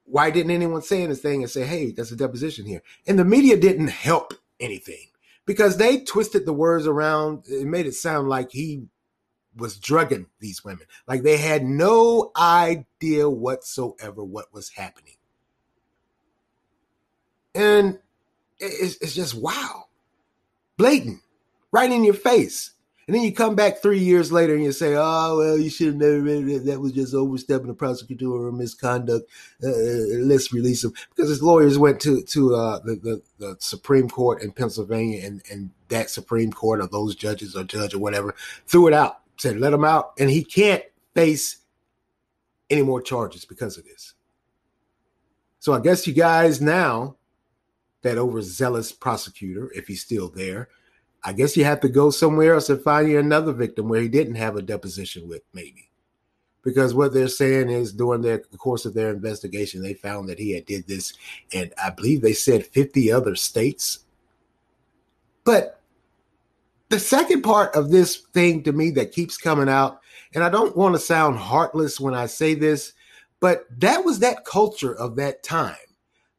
why 0.04 0.30
didn't 0.30 0.50
anyone 0.50 0.82
say 0.82 1.02
anything 1.04 1.42
and 1.42 1.50
say, 1.50 1.64
"Hey, 1.64 1.92
there's 1.92 2.12
a 2.12 2.16
deposition 2.16 2.66
here"? 2.66 2.82
And 3.06 3.18
the 3.18 3.24
media 3.24 3.56
didn't 3.56 3.88
help 3.88 4.34
anything 4.58 5.06
because 5.50 5.78
they 5.78 5.98
twisted 5.98 6.46
the 6.46 6.52
words 6.52 6.86
around. 6.86 7.42
It 7.48 7.66
made 7.66 7.84
it 7.84 7.94
sound 7.94 8.28
like 8.28 8.52
he 8.52 8.84
was 9.56 9.76
drugging 9.76 10.26
these 10.38 10.64
women, 10.64 10.86
like 11.08 11.22
they 11.22 11.38
had 11.38 11.64
no 11.64 12.30
idea 12.36 13.28
whatsoever 13.28 14.22
what 14.22 14.54
was 14.54 14.68
happening. 14.68 15.16
And 17.52 17.98
it's, 18.60 18.96
it's 19.00 19.12
just 19.12 19.34
wow, 19.34 19.86
blatant, 20.76 21.20
right 21.72 21.90
in 21.90 22.04
your 22.04 22.14
face. 22.14 22.70
And 23.10 23.16
then 23.16 23.24
you 23.24 23.32
come 23.32 23.56
back 23.56 23.78
three 23.78 23.98
years 23.98 24.30
later 24.30 24.54
and 24.54 24.62
you 24.62 24.70
say, 24.70 24.94
"Oh 24.94 25.38
well, 25.38 25.58
you 25.58 25.68
should 25.68 25.88
have 25.88 25.96
never 25.96 26.24
it. 26.28 26.64
That 26.66 26.78
was 26.78 26.92
just 26.92 27.12
overstepping 27.12 27.66
the 27.66 27.74
prosecutorial 27.74 28.56
misconduct. 28.56 29.28
Uh, 29.60 29.66
uh, 29.66 30.20
let's 30.20 30.52
release 30.52 30.84
him." 30.84 30.92
Because 31.08 31.28
his 31.28 31.42
lawyers 31.42 31.76
went 31.76 31.98
to 32.02 32.22
to 32.22 32.54
uh, 32.54 32.78
the, 32.84 32.94
the, 32.94 33.22
the 33.40 33.56
Supreme 33.58 34.08
Court 34.08 34.44
in 34.44 34.52
Pennsylvania, 34.52 35.26
and 35.26 35.42
and 35.50 35.70
that 35.88 36.08
Supreme 36.08 36.52
Court 36.52 36.80
or 36.80 36.86
those 36.86 37.16
judges 37.16 37.56
or 37.56 37.64
judge 37.64 37.94
or 37.94 37.98
whatever 37.98 38.32
threw 38.68 38.86
it 38.86 38.94
out, 38.94 39.22
said 39.38 39.58
let 39.58 39.72
him 39.72 39.84
out, 39.84 40.12
and 40.16 40.30
he 40.30 40.44
can't 40.44 40.84
face 41.12 41.56
any 42.70 42.82
more 42.82 43.02
charges 43.02 43.44
because 43.44 43.76
of 43.76 43.82
this. 43.86 44.14
So 45.58 45.72
I 45.72 45.80
guess 45.80 46.06
you 46.06 46.12
guys 46.12 46.60
now, 46.60 47.16
that 48.02 48.18
overzealous 48.18 48.92
prosecutor, 48.92 49.68
if 49.74 49.88
he's 49.88 50.00
still 50.00 50.28
there, 50.28 50.68
I 51.22 51.32
guess 51.32 51.56
you 51.56 51.64
have 51.64 51.80
to 51.80 51.88
go 51.88 52.10
somewhere 52.10 52.54
else 52.54 52.70
and 52.70 52.82
find 52.82 53.10
you 53.10 53.18
another 53.18 53.52
victim 53.52 53.88
where 53.88 54.00
he 54.00 54.08
didn't 54.08 54.36
have 54.36 54.56
a 54.56 54.62
deposition 54.62 55.28
with, 55.28 55.42
maybe. 55.52 55.90
Because 56.62 56.94
what 56.94 57.12
they're 57.12 57.28
saying 57.28 57.70
is 57.70 57.92
during 57.92 58.22
their, 58.22 58.42
the 58.50 58.58
course 58.58 58.84
of 58.84 58.94
their 58.94 59.10
investigation, 59.10 59.82
they 59.82 59.94
found 59.94 60.28
that 60.28 60.38
he 60.38 60.52
had 60.52 60.66
did 60.66 60.86
this, 60.86 61.14
and 61.52 61.72
I 61.82 61.90
believe 61.90 62.20
they 62.20 62.32
said 62.32 62.66
50 62.66 63.12
other 63.12 63.34
states. 63.34 64.00
But 65.44 65.80
the 66.90 66.98
second 66.98 67.42
part 67.42 67.74
of 67.74 67.90
this 67.90 68.16
thing 68.34 68.62
to 68.64 68.72
me 68.72 68.90
that 68.92 69.12
keeps 69.12 69.38
coming 69.38 69.68
out, 69.68 70.00
and 70.34 70.44
I 70.44 70.50
don't 70.50 70.76
want 70.76 70.94
to 70.94 71.00
sound 71.00 71.38
heartless 71.38 72.00
when 72.00 72.14
I 72.14 72.26
say 72.26 72.54
this, 72.54 72.92
but 73.40 73.64
that 73.78 74.04
was 74.04 74.18
that 74.18 74.44
culture 74.44 74.94
of 74.94 75.16
that 75.16 75.42
time. 75.42 75.76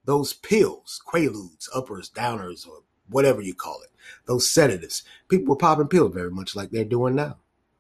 Those 0.05 0.33
pills, 0.33 1.01
quaaludes, 1.07 1.67
uppers, 1.73 2.09
downers, 2.11 2.67
or 2.67 2.81
whatever 3.11 3.41
you 3.41 3.53
call 3.53 3.81
it 3.81 3.91
those 4.25 4.49
sedatives. 4.49 5.03
People 5.27 5.53
were 5.53 5.57
popping 5.57 5.87
pills 5.87 6.13
very 6.13 6.31
much 6.31 6.55
like 6.55 6.71
they're 6.71 6.85
doing 6.85 7.15
now. 7.15 7.37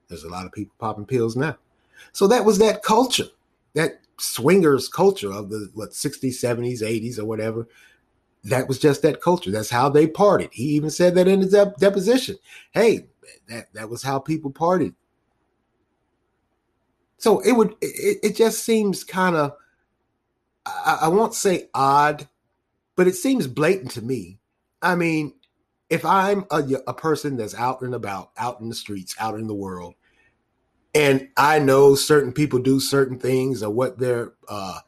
There's 0.07 0.23
a 0.23 0.29
lot 0.29 0.45
of 0.45 0.51
people 0.51 0.75
popping 0.79 1.05
pills 1.05 1.35
now. 1.35 1.57
So 2.11 2.27
that 2.27 2.45
was 2.45 2.57
that 2.59 2.83
culture, 2.83 3.27
that 3.73 4.01
swingers 4.17 4.87
culture 4.87 5.31
of 5.31 5.49
the 5.49 5.69
what 5.73 5.91
60s, 5.91 6.29
70s, 6.29 6.81
80s, 6.81 7.17
or 7.17 7.25
whatever. 7.25 7.67
That 8.43 8.67
was 8.67 8.79
just 8.79 9.03
that 9.03 9.21
culture. 9.21 9.51
That's 9.51 9.69
how 9.69 9.87
they 9.89 10.07
partied. 10.07 10.51
He 10.51 10.63
even 10.63 10.89
said 10.89 11.15
that 11.15 11.27
in 11.27 11.41
his 11.41 11.55
deposition. 11.79 12.37
Hey, 12.71 13.07
that 13.47 13.71
that 13.73 13.89
was 13.89 14.03
how 14.03 14.19
people 14.19 14.51
partied. 14.51 14.95
So 17.17 17.39
it 17.41 17.51
would 17.51 17.75
it, 17.81 18.19
it 18.23 18.35
just 18.35 18.63
seems 18.63 19.03
kind 19.03 19.35
of 19.35 19.53
I, 20.65 20.99
I 21.03 21.07
won't 21.07 21.35
say 21.35 21.69
odd, 21.73 22.27
but 22.95 23.07
it 23.07 23.15
seems 23.15 23.45
blatant 23.45 23.91
to 23.91 24.01
me. 24.01 24.40
I 24.81 24.95
mean, 24.95 25.33
if 25.89 26.05
I'm 26.05 26.45
a, 26.51 26.63
a 26.87 26.93
person 26.93 27.37
that's 27.37 27.55
out 27.55 27.81
and 27.81 27.93
about, 27.93 28.31
out 28.37 28.61
in 28.61 28.69
the 28.69 28.75
streets, 28.75 29.15
out 29.19 29.35
in 29.35 29.47
the 29.47 29.53
world, 29.53 29.95
and 30.93 31.29
I 31.37 31.59
know 31.59 31.95
certain 31.95 32.33
people 32.33 32.59
do 32.59 32.79
certain 32.79 33.19
things 33.19 33.63
or 33.63 33.69
what 33.69 33.99
they're, 33.99 34.33
uh, 34.47 34.79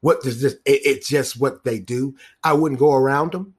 what 0.00 0.22
does 0.22 0.40
this, 0.40 0.54
it, 0.64 0.80
it's 0.84 1.08
just 1.08 1.40
what 1.40 1.64
they 1.64 1.78
do. 1.78 2.14
I 2.42 2.52
wouldn't 2.52 2.78
go 2.78 2.94
around 2.94 3.32
them. 3.32 3.54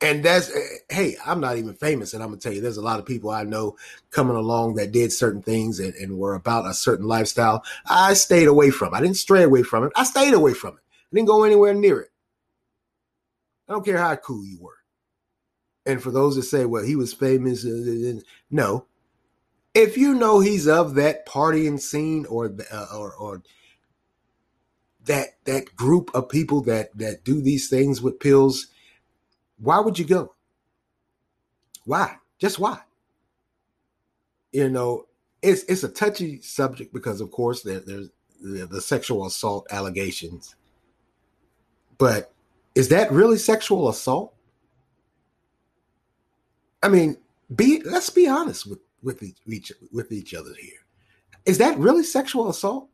And 0.00 0.22
that's, 0.22 0.54
eh, 0.54 0.60
hey, 0.90 1.16
I'm 1.24 1.40
not 1.40 1.56
even 1.56 1.74
famous. 1.74 2.12
And 2.12 2.22
I'm 2.22 2.28
going 2.28 2.38
to 2.38 2.42
tell 2.42 2.54
you, 2.54 2.60
there's 2.60 2.76
a 2.76 2.82
lot 2.82 2.98
of 2.98 3.06
people 3.06 3.30
I 3.30 3.44
know 3.44 3.76
coming 4.10 4.36
along 4.36 4.74
that 4.74 4.92
did 4.92 5.10
certain 5.12 5.42
things 5.42 5.80
and, 5.80 5.94
and 5.94 6.18
were 6.18 6.34
about 6.34 6.66
a 6.66 6.74
certain 6.74 7.06
lifestyle. 7.06 7.64
I 7.86 8.14
stayed 8.14 8.48
away 8.48 8.70
from 8.70 8.92
it. 8.92 8.96
I 8.96 9.00
didn't 9.00 9.16
stray 9.16 9.42
away 9.42 9.62
from 9.62 9.84
it. 9.84 9.92
I 9.96 10.04
stayed 10.04 10.34
away 10.34 10.52
from 10.54 10.74
it. 10.74 10.82
I 11.12 11.16
didn't 11.16 11.28
go 11.28 11.44
anywhere 11.44 11.72
near 11.72 12.00
it. 12.00 12.10
I 13.68 13.72
don't 13.72 13.84
care 13.84 13.98
how 13.98 14.16
cool 14.16 14.44
you 14.44 14.58
were. 14.60 14.78
And 15.84 16.02
for 16.02 16.10
those 16.10 16.36
that 16.36 16.42
say, 16.42 16.64
well, 16.64 16.84
he 16.84 16.96
was 16.96 17.12
famous, 17.12 17.64
uh, 17.64 17.68
uh, 17.68 18.16
uh, 18.16 18.20
no. 18.50 18.86
If 19.74 19.96
you 19.96 20.14
know 20.14 20.40
he's 20.40 20.66
of 20.66 20.94
that 20.94 21.26
partying 21.26 21.78
scene 21.78 22.26
or 22.26 22.56
uh, 22.72 22.86
or, 22.94 23.14
or 23.14 23.42
that 25.04 25.36
that 25.44 25.76
group 25.76 26.10
of 26.14 26.28
people 26.28 26.62
that 26.62 26.96
that 26.96 27.24
do 27.24 27.40
these 27.40 27.68
things 27.68 28.00
with 28.00 28.18
pills, 28.18 28.68
why 29.58 29.78
would 29.78 29.98
you 29.98 30.06
go? 30.06 30.34
Why? 31.84 32.16
Just 32.38 32.58
why? 32.58 32.80
You 34.50 34.70
know, 34.70 35.06
it's 35.42 35.62
it's 35.64 35.84
a 35.84 35.88
touchy 35.88 36.40
subject 36.40 36.92
because 36.92 37.20
of 37.20 37.30
course 37.30 37.62
there, 37.62 37.80
there's 37.80 38.08
the, 38.42 38.66
the 38.66 38.80
sexual 38.80 39.26
assault 39.26 39.66
allegations. 39.70 40.56
But 41.98 42.32
is 42.76 42.88
that 42.90 43.10
really 43.10 43.38
sexual 43.38 43.88
assault? 43.88 44.34
I 46.82 46.88
mean, 46.88 47.16
be 47.54 47.82
let's 47.84 48.10
be 48.10 48.28
honest 48.28 48.66
with 48.66 48.78
with 49.02 49.22
each 49.46 49.72
with 49.90 50.12
each 50.12 50.34
other 50.34 50.52
here. 50.60 50.78
Is 51.46 51.58
that 51.58 51.78
really 51.78 52.04
sexual 52.04 52.48
assault? 52.48 52.88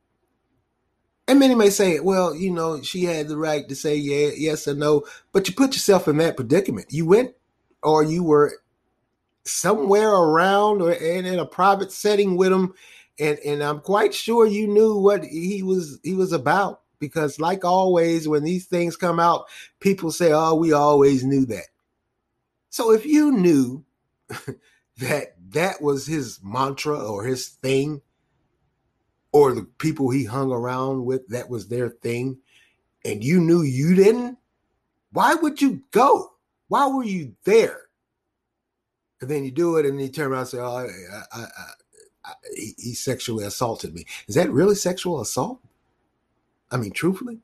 And 1.29 1.39
many 1.39 1.55
may 1.55 1.71
say, 1.71 2.01
well, 2.01 2.35
you 2.35 2.51
know, 2.51 2.83
she 2.83 3.05
had 3.05 3.29
the 3.29 3.37
right 3.37 3.69
to 3.69 3.75
say 3.75 3.97
yeah, 3.97 4.31
yes 4.37 4.67
or 4.67 4.75
no, 4.75 5.05
but 5.33 5.49
you 5.49 5.55
put 5.55 5.75
yourself 5.75 6.09
in 6.09 6.17
that 6.19 6.37
predicament. 6.37 6.87
You 6.91 7.07
went 7.07 7.35
or 7.83 8.03
you 8.03 8.23
were 8.25 8.59
somewhere 9.45 10.11
around 10.11 10.81
or 10.81 10.93
in, 10.93 11.27
in 11.27 11.39
a 11.39 11.47
private 11.47 11.91
setting 11.91 12.37
with 12.37 12.53
him 12.53 12.73
and 13.19 13.39
and 13.41 13.63
I'm 13.63 13.81
quite 13.81 14.15
sure 14.15 14.47
you 14.47 14.69
knew 14.69 14.97
what 14.97 15.25
he 15.25 15.63
was 15.63 15.99
he 16.03 16.15
was 16.15 16.33
about 16.33 16.82
because 17.03 17.41
like 17.41 17.65
always 17.65 18.29
when 18.29 18.45
these 18.45 18.65
things 18.65 18.97
come 18.97 19.19
out 19.19 19.47
people 19.81 20.13
say 20.13 20.31
oh 20.33 20.55
we 20.55 20.73
always 20.73 21.25
knew 21.25 21.45
that. 21.45 21.67
So 22.71 22.93
if 22.93 23.05
you 23.05 23.33
knew 23.33 23.85
that 24.99 25.35
that 25.51 25.83
was 25.83 26.07
his 26.07 26.39
mantra 26.45 26.97
or 26.97 27.25
his 27.25 27.49
thing 27.49 28.03
or 29.33 29.53
the 29.53 29.65
people 29.65 30.11
he 30.11 30.25
hung 30.25 30.53
around 30.53 31.05
with 31.05 31.27
that 31.29 31.51
was 31.51 31.67
their 31.67 31.89
thing 31.89 32.39
and 33.05 33.25
you 33.25 33.41
knew 33.41 33.63
you 33.63 33.97
didn't 33.97 34.39
why 35.11 35.35
would 35.35 35.61
you 35.61 35.83
go? 35.91 36.35
Why 36.69 36.87
were 36.87 37.05
you 37.05 37.35
there? 37.45 37.81
And 39.21 39.29
then 39.29 39.45
you 39.45 39.51
do 39.51 39.77
it 39.77 39.87
and 39.87 39.99
then 39.99 40.07
you 40.07 40.13
turn 40.13 40.31
around 40.31 40.43
and 40.43 40.49
say 40.51 40.59
oh 40.59 40.77
I, 40.77 41.37
I, 41.37 41.47
I, 42.25 42.33
he, 42.55 42.75
he 42.79 42.95
sexually 42.95 43.45
assaulted 43.45 43.93
me. 43.93 44.07
Is 44.29 44.37
that 44.37 44.53
really 44.53 44.77
sexual 44.77 45.21
assault 45.21 45.59
i 46.73 46.77
mean 46.77 46.91
truthfully 46.91 47.39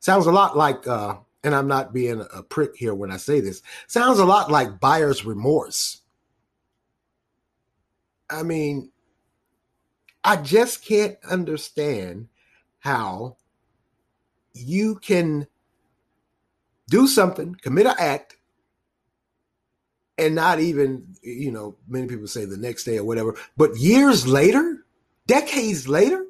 sounds 0.00 0.26
a 0.26 0.32
lot 0.32 0.56
like 0.56 0.86
uh 0.86 1.14
and 1.44 1.54
i'm 1.54 1.68
not 1.68 1.94
being 1.94 2.24
a 2.34 2.42
prick 2.42 2.76
here 2.76 2.94
when 2.94 3.10
i 3.10 3.16
say 3.16 3.40
this 3.40 3.62
sounds 3.86 4.18
a 4.18 4.24
lot 4.24 4.50
like 4.50 4.80
buyer's 4.80 5.24
remorse. 5.24 6.02
I 8.32 8.42
mean, 8.42 8.90
I 10.24 10.36
just 10.36 10.84
can't 10.84 11.18
understand 11.28 12.28
how 12.78 13.36
you 14.54 14.96
can 14.96 15.46
do 16.88 17.06
something, 17.06 17.54
commit 17.60 17.86
an 17.86 17.94
act, 17.98 18.36
and 20.16 20.34
not 20.34 20.60
even, 20.60 21.14
you 21.22 21.50
know, 21.50 21.76
many 21.86 22.06
people 22.06 22.26
say 22.26 22.44
the 22.44 22.56
next 22.56 22.84
day 22.84 22.98
or 22.98 23.04
whatever, 23.04 23.36
but 23.56 23.76
years 23.76 24.26
later, 24.26 24.86
decades 25.26 25.86
later, 25.88 26.24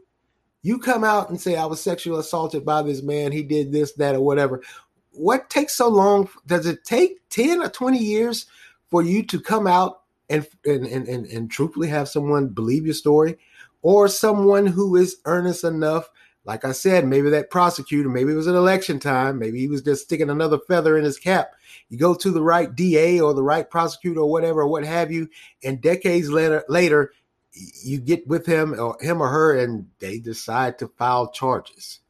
you 0.63 0.79
come 0.79 1.05
out 1.05 1.29
and 1.29 1.41
say, 1.41 1.57
I 1.57 1.67
was 1.67 1.81
sexually 1.81 2.21
assaulted 2.21 2.65
by 2.65 2.83
this 2.83 3.03
man, 3.03 3.33
he 3.33 3.43
did 3.43 3.73
this, 3.73 3.93
that, 3.95 4.15
or 4.15 4.21
whatever. 4.21 4.63
What 5.11 5.51
takes 5.51 5.75
so 5.75 5.89
long? 5.89 6.29
Does 6.47 6.67
it 6.67 6.85
take 6.85 7.29
10 7.31 7.63
or 7.63 7.69
20 7.69 7.99
years 7.99 8.47
for 8.91 9.03
you 9.03 9.23
to 9.25 9.41
come 9.41 9.67
out 9.67 10.03
and 10.29 10.47
and 10.65 10.87
and 10.87 11.09
and, 11.09 11.27
and 11.27 11.51
truthfully 11.51 11.89
have 11.89 12.09
someone 12.09 12.49
believe 12.49 12.87
your 12.87 12.95
story, 12.95 13.37
or 13.83 14.09
someone 14.09 14.67
who 14.67 14.97
is 14.97 15.19
earnest 15.25 15.65
enough. 15.65 16.09
Like 16.45 16.65
I 16.65 16.73
said, 16.73 17.07
maybe 17.07 17.31
that 17.31 17.51
prosecutor, 17.51 18.09
maybe 18.09 18.33
it 18.33 18.37
was 18.37 18.49
an 18.49 18.57
election 18.57 18.99
time, 18.99 19.39
maybe 19.39 19.61
he 19.61 19.69
was 19.69 19.81
just 19.81 20.03
sticking 20.03 20.29
another 20.29 20.59
feather 20.67 20.99
in 20.99 21.05
his 21.05 21.19
cap. 21.19 21.53
You 21.89 21.99
go 21.99 22.15
to 22.15 22.31
the 22.33 22.43
right 22.43 22.75
DA 22.75 23.21
or 23.21 23.33
the 23.33 23.45
right 23.45 23.69
prosecutor 23.71 24.21
or 24.21 24.31
whatever, 24.31 24.63
or 24.63 24.69
what 24.69 24.85
have 24.85 25.13
you, 25.13 25.29
and 25.63 25.81
decades 25.81 26.31
later, 26.31 26.65
later, 26.69 27.13
you 27.53 27.99
get 27.99 28.27
with 28.27 28.47
him 28.47 28.79
or 28.79 28.97
him 29.01 29.21
or 29.21 29.29
her, 29.29 29.59
and 29.59 29.87
they 29.99 30.19
decide 30.19 30.79
to 30.79 30.89
file 30.89 31.31
charges. 31.31 32.01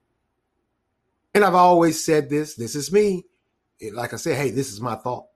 And 1.34 1.44
I've 1.44 1.54
always 1.54 2.04
said 2.04 2.28
this. 2.28 2.54
This 2.54 2.74
is 2.74 2.92
me. 2.92 3.24
Like 3.92 4.12
I 4.12 4.16
said, 4.16 4.36
hey, 4.36 4.50
this 4.50 4.70
is 4.72 4.80
my 4.80 4.94
thought. 4.94 5.26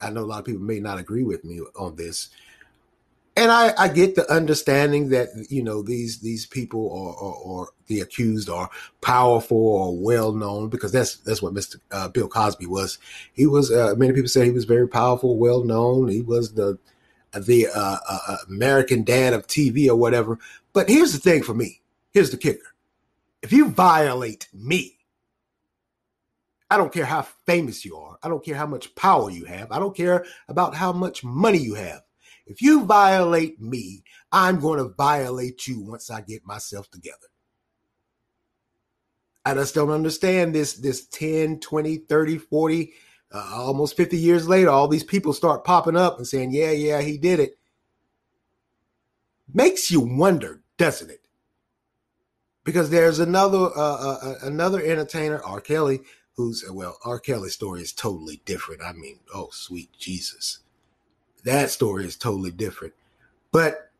I 0.00 0.10
know 0.10 0.22
a 0.22 0.26
lot 0.26 0.40
of 0.40 0.44
people 0.44 0.62
may 0.62 0.80
not 0.80 0.98
agree 0.98 1.24
with 1.24 1.44
me 1.44 1.60
on 1.76 1.96
this. 1.96 2.30
And 3.36 3.52
I, 3.52 3.72
I 3.78 3.88
get 3.88 4.16
the 4.16 4.30
understanding 4.32 5.10
that 5.10 5.28
you 5.48 5.62
know 5.62 5.80
these 5.80 6.18
these 6.18 6.44
people 6.44 6.84
or, 6.86 7.14
or, 7.14 7.68
the 7.86 8.00
accused 8.00 8.50
are 8.50 8.68
powerful 9.00 9.56
or 9.56 9.96
well 9.96 10.32
known 10.32 10.68
because 10.68 10.90
that's 10.90 11.18
that's 11.18 11.40
what 11.40 11.54
Mr. 11.54 11.76
Uh, 11.92 12.08
Bill 12.08 12.28
Cosby 12.28 12.66
was. 12.66 12.98
He 13.32 13.46
was 13.46 13.70
uh, 13.70 13.94
many 13.96 14.12
people 14.12 14.28
say 14.28 14.44
he 14.44 14.50
was 14.50 14.64
very 14.64 14.88
powerful, 14.88 15.38
well 15.38 15.62
known. 15.62 16.08
He 16.08 16.20
was 16.20 16.52
the 16.52 16.78
the 17.38 17.68
uh, 17.68 17.98
uh, 18.08 18.18
uh 18.28 18.36
American 18.48 19.04
dad 19.04 19.32
of 19.32 19.46
TV 19.46 19.88
or 19.88 19.96
whatever. 19.96 20.38
But 20.72 20.88
here's 20.88 21.12
the 21.12 21.18
thing 21.18 21.42
for 21.42 21.54
me. 21.54 21.80
Here's 22.12 22.30
the 22.30 22.36
kicker: 22.36 22.74
if 23.42 23.52
you 23.52 23.70
violate 23.70 24.48
me, 24.52 24.98
I 26.70 26.76
don't 26.76 26.92
care 26.92 27.06
how 27.06 27.22
famous 27.46 27.84
you 27.84 27.96
are. 27.96 28.18
I 28.22 28.28
don't 28.28 28.44
care 28.44 28.56
how 28.56 28.66
much 28.66 28.94
power 28.94 29.30
you 29.30 29.44
have. 29.46 29.72
I 29.72 29.78
don't 29.78 29.96
care 29.96 30.24
about 30.48 30.74
how 30.74 30.92
much 30.92 31.24
money 31.24 31.58
you 31.58 31.74
have. 31.74 32.02
If 32.46 32.62
you 32.62 32.84
violate 32.84 33.60
me, 33.60 34.02
I'm 34.32 34.60
going 34.60 34.78
to 34.78 34.94
violate 34.96 35.66
you 35.66 35.80
once 35.80 36.10
I 36.10 36.20
get 36.22 36.46
myself 36.46 36.90
together. 36.90 37.16
I 39.44 39.54
just 39.54 39.74
don't 39.74 39.90
understand 39.90 40.54
this 40.54 40.74
this 40.74 41.06
10, 41.06 41.60
20, 41.60 41.96
30, 41.96 42.38
40, 42.38 42.92
uh, 43.32 43.50
almost 43.54 43.96
50 43.96 44.16
years 44.16 44.48
later, 44.48 44.70
all 44.70 44.88
these 44.88 45.04
people 45.04 45.32
start 45.32 45.64
popping 45.64 45.96
up 45.96 46.16
and 46.16 46.26
saying, 46.26 46.52
yeah, 46.52 46.70
yeah, 46.70 47.00
he 47.00 47.18
did 47.18 47.40
it. 47.40 47.58
Makes 49.52 49.90
you 49.90 50.00
wonder, 50.00 50.62
doesn't 50.76 51.10
it? 51.10 51.26
Because 52.64 52.90
there's 52.90 53.18
another 53.18 53.58
uh, 53.58 53.96
uh, 53.96 54.18
uh 54.22 54.34
another 54.42 54.82
entertainer, 54.82 55.42
R. 55.42 55.60
Kelly, 55.60 56.00
who's 56.36 56.64
well, 56.70 56.98
R. 57.02 57.18
Kelly's 57.18 57.54
story 57.54 57.80
is 57.80 57.92
totally 57.92 58.42
different. 58.44 58.82
I 58.82 58.92
mean, 58.92 59.20
oh 59.34 59.48
sweet 59.52 59.90
Jesus. 59.98 60.58
That 61.44 61.70
story 61.70 62.04
is 62.04 62.16
totally 62.16 62.50
different. 62.50 62.92
But 63.52 63.90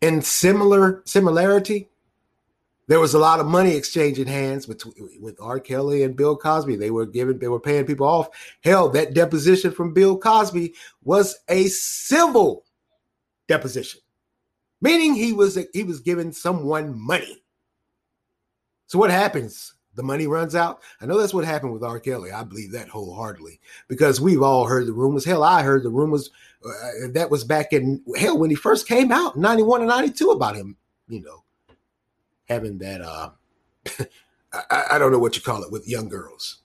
in 0.00 0.22
similar 0.22 1.02
similarity, 1.04 1.88
there 2.88 3.00
was 3.00 3.14
a 3.14 3.18
lot 3.18 3.40
of 3.40 3.46
money 3.46 3.74
exchanging 3.74 4.26
hands 4.26 4.66
between 4.66 4.94
with 5.20 5.40
R. 5.40 5.60
Kelly 5.60 6.02
and 6.02 6.16
Bill 6.16 6.36
Cosby. 6.36 6.76
They 6.76 6.90
were 6.90 7.06
giving, 7.06 7.38
they 7.38 7.48
were 7.48 7.60
paying 7.60 7.86
people 7.86 8.06
off. 8.06 8.28
Hell, 8.62 8.88
that 8.90 9.14
deposition 9.14 9.72
from 9.72 9.94
Bill 9.94 10.18
Cosby 10.18 10.74
was 11.02 11.38
a 11.48 11.68
civil 11.68 12.64
deposition, 13.48 14.00
meaning 14.80 15.14
he 15.14 15.32
was 15.32 15.58
he 15.72 15.84
was 15.84 16.00
giving 16.00 16.32
someone 16.32 16.98
money. 16.98 17.42
So 18.86 18.98
what 18.98 19.10
happens 19.10 19.74
the 19.94 20.02
money 20.02 20.26
runs 20.26 20.54
out. 20.54 20.80
I 21.00 21.06
know 21.06 21.18
that's 21.18 21.34
what 21.34 21.44
happened 21.44 21.72
with 21.72 21.82
R. 21.82 22.00
Kelly. 22.00 22.32
I 22.32 22.44
believe 22.44 22.72
that 22.72 22.88
wholeheartedly 22.88 23.60
because 23.88 24.20
we've 24.20 24.42
all 24.42 24.66
heard 24.66 24.86
the 24.86 24.92
rumors. 24.92 25.24
Hell, 25.24 25.42
I 25.42 25.62
heard 25.62 25.82
the 25.82 25.90
rumors 25.90 26.30
uh, 26.64 27.08
that 27.12 27.30
was 27.30 27.44
back 27.44 27.72
in 27.72 28.02
hell 28.16 28.38
when 28.38 28.50
he 28.50 28.56
first 28.56 28.88
came 28.88 29.12
out, 29.12 29.36
91 29.36 29.80
and 29.80 29.88
92 29.88 30.30
about 30.30 30.56
him, 30.56 30.76
you 31.08 31.20
know, 31.20 31.41
having 32.48 32.78
that, 32.78 33.00
uh, 33.00 33.30
I, 34.52 34.84
I 34.92 34.98
don't 34.98 35.12
know 35.12 35.18
what 35.18 35.36
you 35.36 35.42
call 35.42 35.62
it 35.62 35.72
with 35.72 35.88
young 35.88 36.08
girls. 36.08 36.58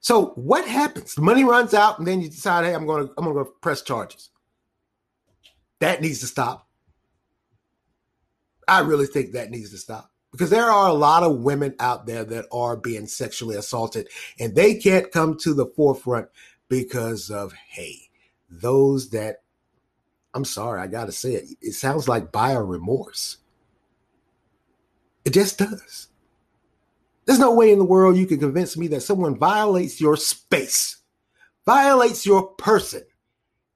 So 0.00 0.32
what 0.34 0.68
happens? 0.68 1.14
The 1.14 1.22
money 1.22 1.44
runs 1.44 1.72
out, 1.72 1.98
and 1.98 2.06
then 2.06 2.20
you 2.20 2.28
decide, 2.28 2.64
hey, 2.64 2.74
I'm 2.74 2.86
to 2.86 3.10
I'm 3.16 3.24
to 3.24 3.50
press 3.62 3.80
charges. 3.80 4.30
That 5.80 6.02
needs 6.02 6.20
to 6.20 6.26
stop. 6.26 6.68
I 8.68 8.80
really 8.80 9.06
think 9.06 9.32
that 9.32 9.50
needs 9.50 9.70
to 9.70 9.78
stop 9.78 10.10
because 10.34 10.50
there 10.50 10.70
are 10.70 10.88
a 10.88 10.94
lot 10.94 11.22
of 11.22 11.40
women 11.42 11.76
out 11.78 12.06
there 12.06 12.24
that 12.24 12.46
are 12.50 12.76
being 12.76 13.06
sexually 13.06 13.56
assaulted 13.56 14.08
and 14.40 14.54
they 14.54 14.74
can't 14.74 15.12
come 15.12 15.36
to 15.38 15.54
the 15.54 15.66
forefront 15.66 16.28
because 16.68 17.30
of 17.30 17.52
hey 17.52 18.08
those 18.50 19.10
that 19.10 19.43
i'm 20.34 20.44
sorry 20.44 20.80
i 20.80 20.86
gotta 20.86 21.12
say 21.12 21.34
it 21.34 21.48
it 21.60 21.72
sounds 21.72 22.08
like 22.08 22.32
buyer 22.32 22.64
remorse 22.64 23.38
it 25.24 25.30
just 25.30 25.58
does 25.58 26.08
there's 27.24 27.38
no 27.38 27.54
way 27.54 27.72
in 27.72 27.78
the 27.78 27.84
world 27.84 28.16
you 28.16 28.26
can 28.26 28.38
convince 28.38 28.76
me 28.76 28.86
that 28.88 29.00
someone 29.00 29.38
violates 29.38 30.00
your 30.00 30.16
space 30.16 30.98
violates 31.64 32.26
your 32.26 32.48
person 32.54 33.02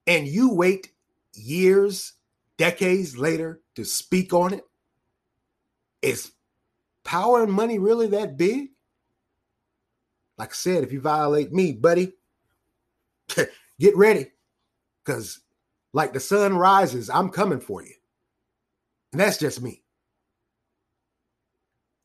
and 0.05 0.27
you 0.27 0.53
wait 0.53 0.91
years 1.33 2.13
decades 2.57 3.17
later 3.17 3.61
to 3.75 3.83
speak 3.83 4.33
on 4.33 4.59
it's 6.01 6.31
power 7.03 7.43
and 7.43 7.51
money 7.51 7.79
really 7.79 8.07
that 8.07 8.37
big? 8.37 8.69
Like 10.37 10.51
I 10.51 10.53
said, 10.53 10.83
if 10.83 10.93
you 10.93 11.01
violate 11.01 11.51
me, 11.51 11.73
buddy, 11.73 12.13
get 13.79 13.97
ready. 13.97 14.27
Because 15.03 15.39
like 15.93 16.13
the 16.13 16.19
sun 16.19 16.55
rises, 16.55 17.09
I'm 17.09 17.29
coming 17.29 17.59
for 17.59 17.83
you. 17.83 17.93
And 19.11 19.19
that's 19.19 19.37
just 19.37 19.61
me. 19.61 19.83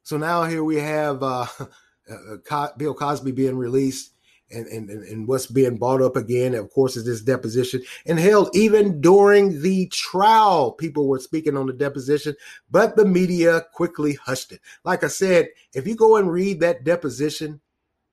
So 0.03 0.17
now 0.17 0.45
here 0.45 0.65
we 0.65 0.77
have 0.77 1.23
uh, 1.23 1.47
uh, 2.51 2.69
Bill 2.77 2.95
Cosby 2.95 3.33
being 3.33 3.57
released, 3.57 4.13
and, 4.51 4.67
and, 4.67 4.91
and 4.91 5.27
what's 5.27 5.47
being 5.47 5.79
brought 5.79 6.03
up 6.03 6.17
again, 6.17 6.55
of 6.55 6.71
course, 6.71 6.97
is 6.97 7.07
this 7.07 7.23
deposition. 7.23 7.83
And 8.07 8.21
hell, 8.21 8.51
even 8.53 9.01
during 9.01 9.63
the 9.63 9.89
trial, 9.89 10.73
people 10.73 11.09
were 11.09 11.19
speaking 11.19 11.57
on 11.57 11.67
the 11.67 11.73
deposition, 11.73 12.37
but 12.71 12.97
the 12.97 13.07
media 13.07 13.63
quickly 13.73 14.15
hushed 14.15 14.53
it. 14.53 14.61
Like 14.85 15.03
I 15.03 15.09
said, 15.09 15.49
if 15.73 15.87
you 15.87 15.97
go 15.97 16.17
and 16.17 16.31
read 16.31 16.61
that 16.61 16.85
deposition, 16.85 17.61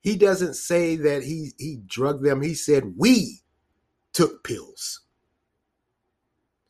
he 0.00 0.16
doesn't 0.16 0.54
say 0.54 0.96
that 0.96 1.22
he 1.22 1.52
he 1.58 1.78
drugged 1.86 2.24
them. 2.24 2.42
He 2.42 2.54
said 2.54 2.94
we 2.96 3.42
took 4.12 4.42
pills. 4.42 5.02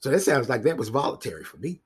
So 0.02 0.10
that 0.10 0.20
sounds 0.20 0.48
like 0.48 0.64
that 0.64 0.76
was 0.76 0.88
voluntary 0.88 1.44
for 1.44 1.58
me. 1.58 1.80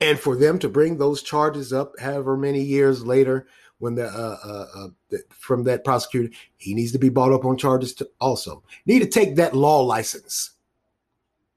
And 0.00 0.18
for 0.18 0.34
them 0.34 0.58
to 0.58 0.68
bring 0.68 0.98
those 0.98 1.22
charges 1.22 1.72
up, 1.72 1.92
however 2.00 2.36
many 2.36 2.60
years 2.60 3.06
later, 3.06 3.46
when 3.78 3.94
the, 3.94 4.06
uh, 4.06 4.38
uh, 4.44 4.66
uh, 4.74 4.88
the, 5.10 5.22
from 5.30 5.62
that 5.64 5.84
prosecutor, 5.84 6.34
he 6.56 6.74
needs 6.74 6.90
to 6.90 6.98
be 6.98 7.08
brought 7.08 7.32
up 7.32 7.44
on 7.44 7.56
charges 7.56 7.94
to 7.94 8.10
also. 8.20 8.64
Need 8.84 8.98
to 9.00 9.06
take 9.06 9.36
that 9.36 9.54
law 9.54 9.80
license, 9.80 10.50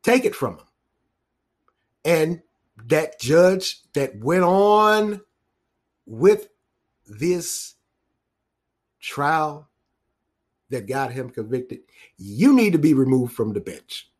take 0.03 0.25
it 0.25 0.35
from 0.35 0.59
him, 0.59 0.65
and 2.05 2.41
that 2.85 3.19
judge 3.19 3.81
that 3.93 4.19
went 4.19 4.43
on 4.43 5.21
with 6.05 6.49
this 7.07 7.73
trial 8.99 9.69
that 10.69 10.87
got 10.87 11.11
him 11.11 11.31
convicted, 11.31 11.79
you 12.17 12.53
need 12.53 12.73
to 12.73 12.79
be 12.79 12.93
removed 12.93 13.33
from 13.33 13.53
the 13.53 13.59
bench 13.59 14.10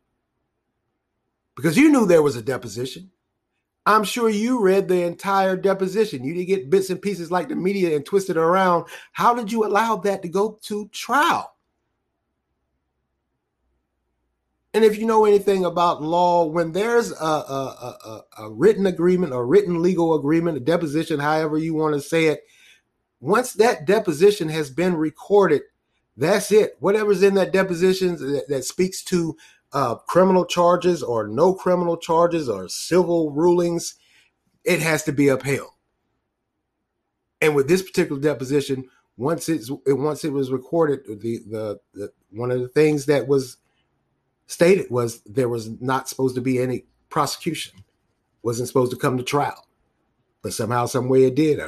because 1.56 1.76
you 1.76 1.90
knew 1.90 2.06
there 2.06 2.22
was 2.22 2.36
a 2.36 2.42
deposition. 2.42 3.10
I'm 3.84 4.04
sure 4.04 4.28
you 4.28 4.60
read 4.60 4.86
the 4.86 5.02
entire 5.02 5.56
deposition. 5.56 6.22
You 6.22 6.34
didn't 6.34 6.48
get 6.48 6.70
bits 6.70 6.90
and 6.90 7.02
pieces 7.02 7.32
like 7.32 7.48
the 7.48 7.56
media 7.56 7.96
and 7.96 8.06
twist 8.06 8.30
it 8.30 8.36
around. 8.36 8.86
How 9.12 9.34
did 9.34 9.50
you 9.50 9.66
allow 9.66 9.96
that 9.96 10.22
to 10.22 10.28
go 10.28 10.58
to 10.62 10.88
trial? 10.88 11.52
And 14.74 14.84
if 14.84 14.98
you 14.98 15.04
know 15.04 15.24
anything 15.24 15.64
about 15.64 16.00
law, 16.00 16.46
when 16.46 16.72
there's 16.72 17.10
a, 17.10 17.14
a, 17.24 17.96
a, 18.38 18.44
a 18.44 18.50
written 18.50 18.86
agreement, 18.86 19.34
a 19.34 19.42
written 19.42 19.82
legal 19.82 20.14
agreement, 20.14 20.56
a 20.56 20.60
deposition, 20.60 21.20
however 21.20 21.58
you 21.58 21.74
want 21.74 21.94
to 21.94 22.00
say 22.00 22.26
it, 22.26 22.42
once 23.20 23.52
that 23.54 23.84
deposition 23.84 24.48
has 24.48 24.70
been 24.70 24.94
recorded, 24.94 25.62
that's 26.16 26.50
it. 26.50 26.76
Whatever's 26.80 27.22
in 27.22 27.34
that 27.34 27.52
deposition 27.52 28.16
that, 28.16 28.46
that 28.48 28.64
speaks 28.64 29.02
to 29.04 29.36
uh, 29.72 29.96
criminal 29.96 30.44
charges 30.44 31.02
or 31.02 31.26
no 31.26 31.54
criminal 31.54 31.96
charges 31.96 32.48
or 32.48 32.68
civil 32.68 33.30
rulings, 33.30 33.94
it 34.64 34.80
has 34.80 35.02
to 35.04 35.12
be 35.12 35.28
upheld. 35.28 35.70
And 37.40 37.54
with 37.54 37.68
this 37.68 37.82
particular 37.82 38.20
deposition, 38.20 38.88
once 39.16 39.48
it's 39.48 39.70
once 39.86 40.24
it 40.24 40.32
was 40.32 40.50
recorded, 40.50 41.00
the, 41.06 41.40
the 41.48 41.80
the 41.92 42.12
one 42.30 42.50
of 42.50 42.60
the 42.60 42.68
things 42.68 43.06
that 43.06 43.26
was 43.26 43.56
stated 44.46 44.90
was 44.90 45.22
there 45.22 45.48
was 45.48 45.68
not 45.80 46.08
supposed 46.08 46.34
to 46.36 46.40
be 46.40 46.58
any 46.58 46.84
prosecution, 47.08 47.74
wasn't 48.42 48.68
supposed 48.68 48.92
to 48.92 48.96
come 48.96 49.16
to 49.16 49.24
trial 49.24 49.66
but 50.42 50.52
somehow, 50.52 50.86
some 50.86 51.08
way 51.08 51.24
it 51.24 51.36
did. 51.36 51.60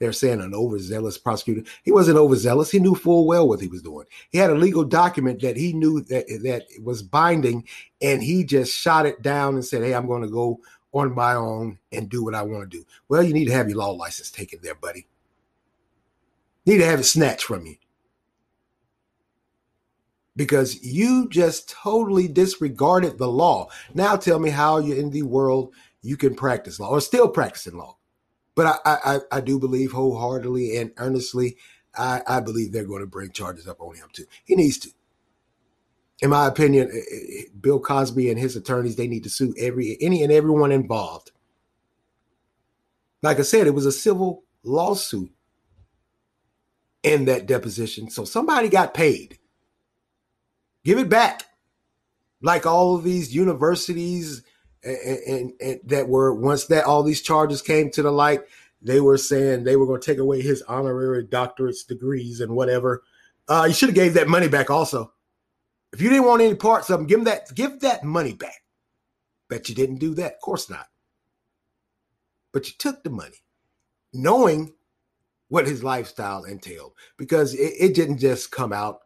They're 0.00 0.12
saying 0.14 0.40
an 0.40 0.54
overzealous 0.54 1.18
prosecutor. 1.18 1.62
He 1.84 1.92
wasn't 1.92 2.16
overzealous. 2.16 2.70
He 2.70 2.78
knew 2.78 2.94
full 2.94 3.26
well 3.26 3.46
what 3.46 3.60
he 3.60 3.68
was 3.68 3.82
doing. 3.82 4.06
He 4.30 4.38
had 4.38 4.48
a 4.48 4.54
legal 4.54 4.82
document 4.82 5.42
that 5.42 5.58
he 5.58 5.74
knew 5.74 6.00
that 6.04 6.26
that 6.42 6.64
was 6.82 7.02
binding, 7.02 7.68
and 8.00 8.22
he 8.22 8.42
just 8.42 8.74
shot 8.74 9.04
it 9.04 9.20
down 9.20 9.54
and 9.54 9.64
said, 9.64 9.82
"Hey, 9.82 9.94
I'm 9.94 10.06
going 10.06 10.22
to 10.22 10.28
go 10.28 10.58
on 10.92 11.14
my 11.14 11.34
own 11.34 11.78
and 11.92 12.08
do 12.08 12.24
what 12.24 12.34
I 12.34 12.40
want 12.42 12.70
to 12.70 12.78
do." 12.78 12.84
Well, 13.08 13.22
you 13.22 13.34
need 13.34 13.44
to 13.44 13.52
have 13.52 13.68
your 13.68 13.76
law 13.76 13.90
license 13.90 14.30
taken 14.30 14.60
there, 14.62 14.74
buddy. 14.74 15.06
You 16.64 16.72
need 16.72 16.78
to 16.80 16.86
have 16.86 17.00
it 17.00 17.04
snatched 17.04 17.44
from 17.44 17.66
you 17.66 17.76
because 20.34 20.82
you 20.82 21.28
just 21.28 21.68
totally 21.68 22.26
disregarded 22.26 23.18
the 23.18 23.28
law. 23.28 23.68
Now 23.92 24.16
tell 24.16 24.38
me 24.38 24.48
how 24.48 24.78
you're 24.78 24.96
in 24.96 25.10
the 25.10 25.22
world 25.22 25.74
you 26.00 26.16
can 26.16 26.34
practice 26.34 26.80
law 26.80 26.88
or 26.88 27.02
still 27.02 27.28
practicing 27.28 27.76
law. 27.76 27.98
But 28.54 28.80
I, 28.84 28.98
I, 29.04 29.18
I 29.32 29.40
do 29.40 29.58
believe 29.58 29.92
wholeheartedly 29.92 30.76
and 30.76 30.92
earnestly, 30.96 31.56
I, 31.96 32.22
I 32.26 32.40
believe 32.40 32.72
they're 32.72 32.84
going 32.84 33.00
to 33.00 33.06
bring 33.06 33.32
charges 33.32 33.66
up 33.66 33.80
on 33.80 33.94
him 33.94 34.08
too. 34.12 34.26
He 34.44 34.56
needs 34.56 34.78
to. 34.78 34.90
In 36.22 36.30
my 36.30 36.46
opinion, 36.46 36.90
eh, 36.92 36.98
eh, 36.98 37.42
Bill 37.58 37.80
Cosby 37.80 38.28
and 38.28 38.38
his 38.38 38.54
attorneys, 38.54 38.96
they 38.96 39.08
need 39.08 39.22
to 39.24 39.30
sue 39.30 39.54
every 39.58 39.96
any 40.00 40.22
and 40.22 40.32
everyone 40.32 40.72
involved. 40.72 41.30
Like 43.22 43.38
I 43.38 43.42
said, 43.42 43.66
it 43.66 43.74
was 43.74 43.86
a 43.86 43.92
civil 43.92 44.44
lawsuit 44.62 45.30
in 47.02 47.24
that 47.26 47.46
deposition. 47.46 48.10
So 48.10 48.24
somebody 48.24 48.68
got 48.68 48.94
paid. 48.94 49.38
Give 50.84 50.98
it 50.98 51.08
back. 51.08 51.44
Like 52.42 52.66
all 52.66 52.96
of 52.96 53.04
these 53.04 53.34
universities 53.34 54.42
and, 54.82 55.18
and, 55.26 55.52
and, 55.60 55.80
that 55.84 56.08
were 56.08 56.34
once 56.34 56.66
that 56.66 56.84
all 56.84 57.02
these 57.02 57.22
charges 57.22 57.62
came 57.62 57.90
to 57.90 58.02
the 58.02 58.10
light, 58.10 58.40
they 58.82 59.00
were 59.00 59.18
saying 59.18 59.64
they 59.64 59.76
were 59.76 59.86
going 59.86 60.00
to 60.00 60.06
take 60.06 60.18
away 60.18 60.40
his 60.40 60.62
honorary 60.62 61.24
doctorates, 61.24 61.86
degrees, 61.86 62.40
and 62.40 62.52
whatever. 62.52 63.02
Uh, 63.48 63.66
you 63.68 63.74
should 63.74 63.90
have 63.90 63.96
gave 63.96 64.14
that 64.14 64.28
money 64.28 64.48
back 64.48 64.70
also. 64.70 65.12
If 65.92 66.00
you 66.00 66.08
didn't 66.08 66.26
want 66.26 66.42
any 66.42 66.54
parts 66.54 66.88
of 66.88 66.98
them, 66.98 67.06
give 67.06 67.24
that 67.24 67.54
give 67.54 67.80
that 67.80 68.04
money 68.04 68.32
back. 68.32 68.62
Bet 69.48 69.68
you 69.68 69.74
didn't 69.74 69.98
do 69.98 70.14
that. 70.14 70.34
Of 70.34 70.40
course 70.40 70.70
not. 70.70 70.86
But 72.52 72.66
you 72.68 72.74
took 72.78 73.02
the 73.02 73.10
money, 73.10 73.42
knowing 74.12 74.72
what 75.48 75.66
his 75.66 75.82
lifestyle 75.82 76.44
entailed, 76.44 76.92
because 77.16 77.54
it, 77.54 77.74
it 77.78 77.94
didn't 77.94 78.18
just 78.18 78.52
come 78.52 78.72
out 78.72 79.00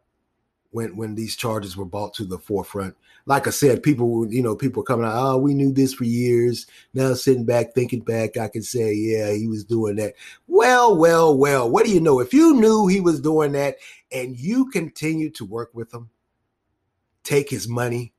when 0.75 0.97
when 0.97 1.15
these 1.15 1.37
charges 1.37 1.77
were 1.77 1.85
brought 1.85 2.13
to 2.13 2.25
the 2.25 2.37
forefront. 2.37 2.97
Like 3.25 3.47
I 3.47 3.51
said, 3.51 3.81
people 3.81 4.31
you 4.31 4.43
know, 4.43 4.57
people 4.57 4.83
coming 4.83 5.05
out, 5.05 5.15
oh, 5.15 5.37
we 5.37 5.53
knew 5.53 5.71
this 5.71 5.93
for 5.93 6.03
years. 6.03 6.67
Now 6.93 7.13
sitting 7.13 7.45
back, 7.45 7.73
thinking 7.73 8.01
back, 8.01 8.35
I 8.35 8.49
can 8.49 8.61
say, 8.61 8.93
yeah, 8.93 9.31
he 9.33 9.47
was 9.47 9.63
doing 9.63 9.95
that. 9.95 10.15
Well, 10.47 10.97
well, 10.97 11.35
well, 11.35 11.69
what 11.69 11.85
do 11.85 11.93
you 11.93 12.01
know? 12.01 12.19
If 12.19 12.33
you 12.33 12.55
knew 12.55 12.87
he 12.87 12.99
was 12.99 13.21
doing 13.21 13.53
that 13.53 13.77
and 14.11 14.37
you 14.37 14.69
continue 14.69 15.29
to 15.31 15.45
work 15.45 15.69
with 15.73 15.93
him, 15.93 16.09
take 17.23 17.49
his 17.49 17.69
money, 17.69 18.13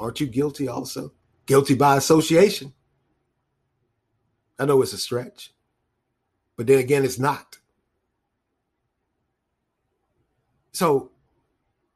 aren't 0.00 0.20
you 0.20 0.26
guilty 0.26 0.66
also? 0.66 1.12
Guilty 1.46 1.76
by 1.76 1.96
association. 1.96 2.74
I 4.58 4.64
know 4.64 4.82
it's 4.82 4.92
a 4.92 4.98
stretch, 4.98 5.54
but 6.56 6.66
then 6.66 6.80
again, 6.80 7.04
it's 7.04 7.20
not. 7.20 7.58
So 10.78 11.10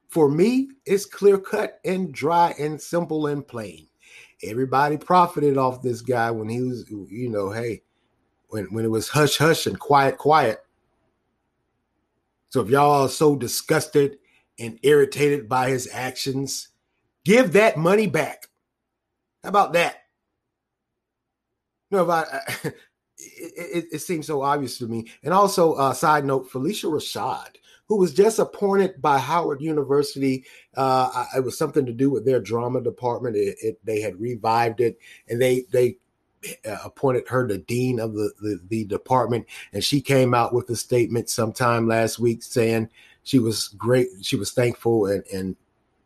for 0.08 0.28
me, 0.28 0.70
it's 0.84 1.06
clear 1.06 1.38
cut 1.38 1.78
and 1.84 2.12
dry 2.12 2.52
and 2.58 2.82
simple 2.82 3.28
and 3.28 3.46
plain. 3.46 3.86
Everybody 4.42 4.96
profited 4.96 5.56
off 5.56 5.82
this 5.82 6.00
guy 6.00 6.32
when 6.32 6.48
he 6.48 6.60
was, 6.60 6.90
you 6.90 7.28
know, 7.28 7.52
hey, 7.52 7.82
when, 8.48 8.64
when 8.74 8.84
it 8.84 8.90
was 8.90 9.08
hush 9.08 9.38
hush 9.38 9.68
and 9.68 9.78
quiet, 9.78 10.18
quiet. 10.18 10.64
So 12.48 12.60
if 12.60 12.70
y'all 12.70 13.04
are 13.04 13.08
so 13.08 13.36
disgusted 13.36 14.18
and 14.58 14.80
irritated 14.82 15.48
by 15.48 15.70
his 15.70 15.88
actions, 15.92 16.70
give 17.24 17.52
that 17.52 17.76
money 17.76 18.08
back. 18.08 18.48
How 19.44 19.50
about 19.50 19.74
that? 19.74 19.98
No, 21.92 22.04
but 22.04 22.28
it, 22.64 22.74
it, 23.16 23.84
it, 23.92 23.98
seems 24.00 24.26
so 24.26 24.42
obvious 24.42 24.76
to 24.78 24.88
me. 24.88 25.06
And 25.22 25.32
also, 25.32 25.74
uh, 25.74 25.92
side 25.92 26.24
note, 26.24 26.50
Phylicia 26.50 26.90
Rashad 26.90 27.58
who 27.92 27.98
was 27.98 28.14
just 28.14 28.38
appointed 28.38 29.02
by 29.02 29.18
Howard 29.18 29.60
University. 29.60 30.46
Uh, 30.74 31.26
it 31.36 31.44
was 31.44 31.58
something 31.58 31.84
to 31.84 31.92
do 31.92 32.08
with 32.08 32.24
their 32.24 32.40
drama 32.40 32.80
department. 32.80 33.36
It, 33.36 33.58
it, 33.60 33.78
they 33.84 34.00
had 34.00 34.18
revived 34.18 34.80
it, 34.80 34.98
and 35.28 35.38
they 35.38 35.64
they 35.70 35.98
uh, 36.66 36.78
appointed 36.86 37.28
her 37.28 37.46
the 37.46 37.58
dean 37.58 38.00
of 38.00 38.14
the, 38.14 38.32
the, 38.40 38.58
the 38.68 38.84
department, 38.86 39.44
and 39.74 39.84
she 39.84 40.00
came 40.00 40.32
out 40.32 40.54
with 40.54 40.70
a 40.70 40.74
statement 40.74 41.28
sometime 41.28 41.86
last 41.86 42.18
week 42.18 42.42
saying 42.42 42.88
she 43.24 43.38
was 43.38 43.68
great. 43.68 44.08
She 44.22 44.36
was 44.36 44.52
thankful 44.52 45.04
and 45.04 45.22
and 45.26 45.54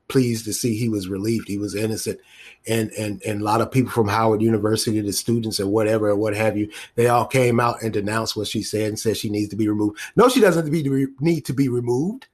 pleased 0.08 0.44
to 0.44 0.52
see 0.52 0.76
he 0.76 0.88
was 0.88 1.08
relieved. 1.08 1.48
He 1.48 1.58
was 1.58 1.74
innocent. 1.74 2.20
And, 2.68 2.90
and, 2.92 3.22
and 3.24 3.40
a 3.40 3.44
lot 3.44 3.60
of 3.60 3.70
people 3.70 3.90
from 3.90 4.08
Howard 4.08 4.42
University, 4.42 5.00
the 5.00 5.12
students 5.12 5.60
or 5.60 5.68
whatever, 5.68 6.10
or 6.10 6.16
what 6.16 6.36
have 6.36 6.56
you, 6.56 6.70
they 6.94 7.08
all 7.08 7.26
came 7.26 7.60
out 7.60 7.82
and 7.82 7.92
denounced 7.92 8.36
what 8.36 8.48
she 8.48 8.62
said 8.62 8.88
and 8.88 8.98
said 8.98 9.16
she 9.16 9.30
needs 9.30 9.50
to 9.50 9.56
be 9.56 9.68
removed. 9.68 9.98
No, 10.16 10.28
she 10.28 10.40
doesn't 10.40 10.70
need 10.70 11.44
to 11.44 11.52
be 11.52 11.68
removed. 11.68 12.26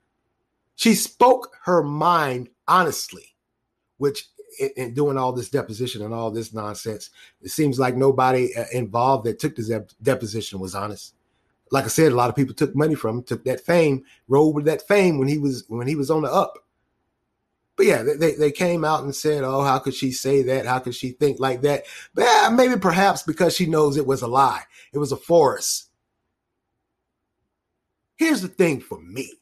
She 0.75 0.95
spoke 0.95 1.57
her 1.65 1.83
mind 1.83 2.49
honestly, 2.67 3.35
which 3.99 4.27
in, 4.77 4.95
doing 4.95 5.17
all 5.17 5.33
this 5.33 5.51
deposition 5.51 6.03
and 6.03 6.15
all 6.15 6.31
this 6.31 6.53
nonsense, 6.53 7.11
it 7.41 7.51
seems 7.51 7.79
like 7.79 7.97
nobody 7.97 8.55
uh, 8.57 8.65
involved 8.73 9.25
that 9.27 9.39
took 9.39 9.57
this 9.57 9.71
deposition 10.03 10.61
was 10.61 10.75
honest. 10.75 11.15
Like 11.71 11.85
I 11.85 11.89
said, 11.89 12.13
a 12.13 12.17
lot 12.17 12.29
of 12.29 12.37
people 12.37 12.55
took 12.55 12.77
money 12.77 12.95
from 12.95 13.19
him, 13.19 13.23
took 13.23 13.45
that 13.45 13.61
fame, 13.61 14.05
rolled 14.29 14.55
with 14.55 14.67
that 14.67 14.87
fame 14.87 15.19
when 15.19 15.29
he 15.29 15.39
was 15.39 15.65
when 15.69 15.87
he 15.87 15.97
was 15.97 16.11
on 16.11 16.23
the 16.23 16.31
up 16.31 16.59
but 17.77 17.87
yeah, 17.87 18.03
they, 18.03 18.35
they 18.35 18.53
came 18.53 18.85
out 18.85 19.05
and 19.05 19.15
said, 19.15 19.45
"Oh, 19.45 19.63
how 19.63 19.79
could 19.79 19.95
she 19.95 20.13
say 20.13 20.43
that? 20.43 20.67
How 20.67 20.79
could 20.79 20.95
she 20.95 21.11
think 21.11 21.41
like 21.41 21.63
that?" 21.63 21.85
But 22.15 22.25
yeah, 22.25 22.51
maybe 22.53 22.79
perhaps 22.79 23.23
because 23.23 23.55
she 23.55 23.67
knows 23.67 23.97
it 23.97 24.07
was 24.07 24.23
a 24.23 24.27
lie. 24.27 24.63
It 24.93 24.99
was 24.99 25.13
a 25.13 25.17
force. 25.17 25.89
Here's 28.17 28.43
the 28.43 28.49
thing 28.49 28.81
for 28.81 29.01
me. 29.01 29.33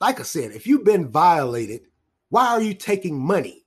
Like 0.00 0.20
I 0.20 0.22
said, 0.22 0.52
if 0.52 0.66
you've 0.66 0.84
been 0.84 1.08
violated, 1.08 1.82
why 2.28 2.48
are 2.48 2.62
you 2.62 2.74
taking 2.74 3.18
money? 3.18 3.64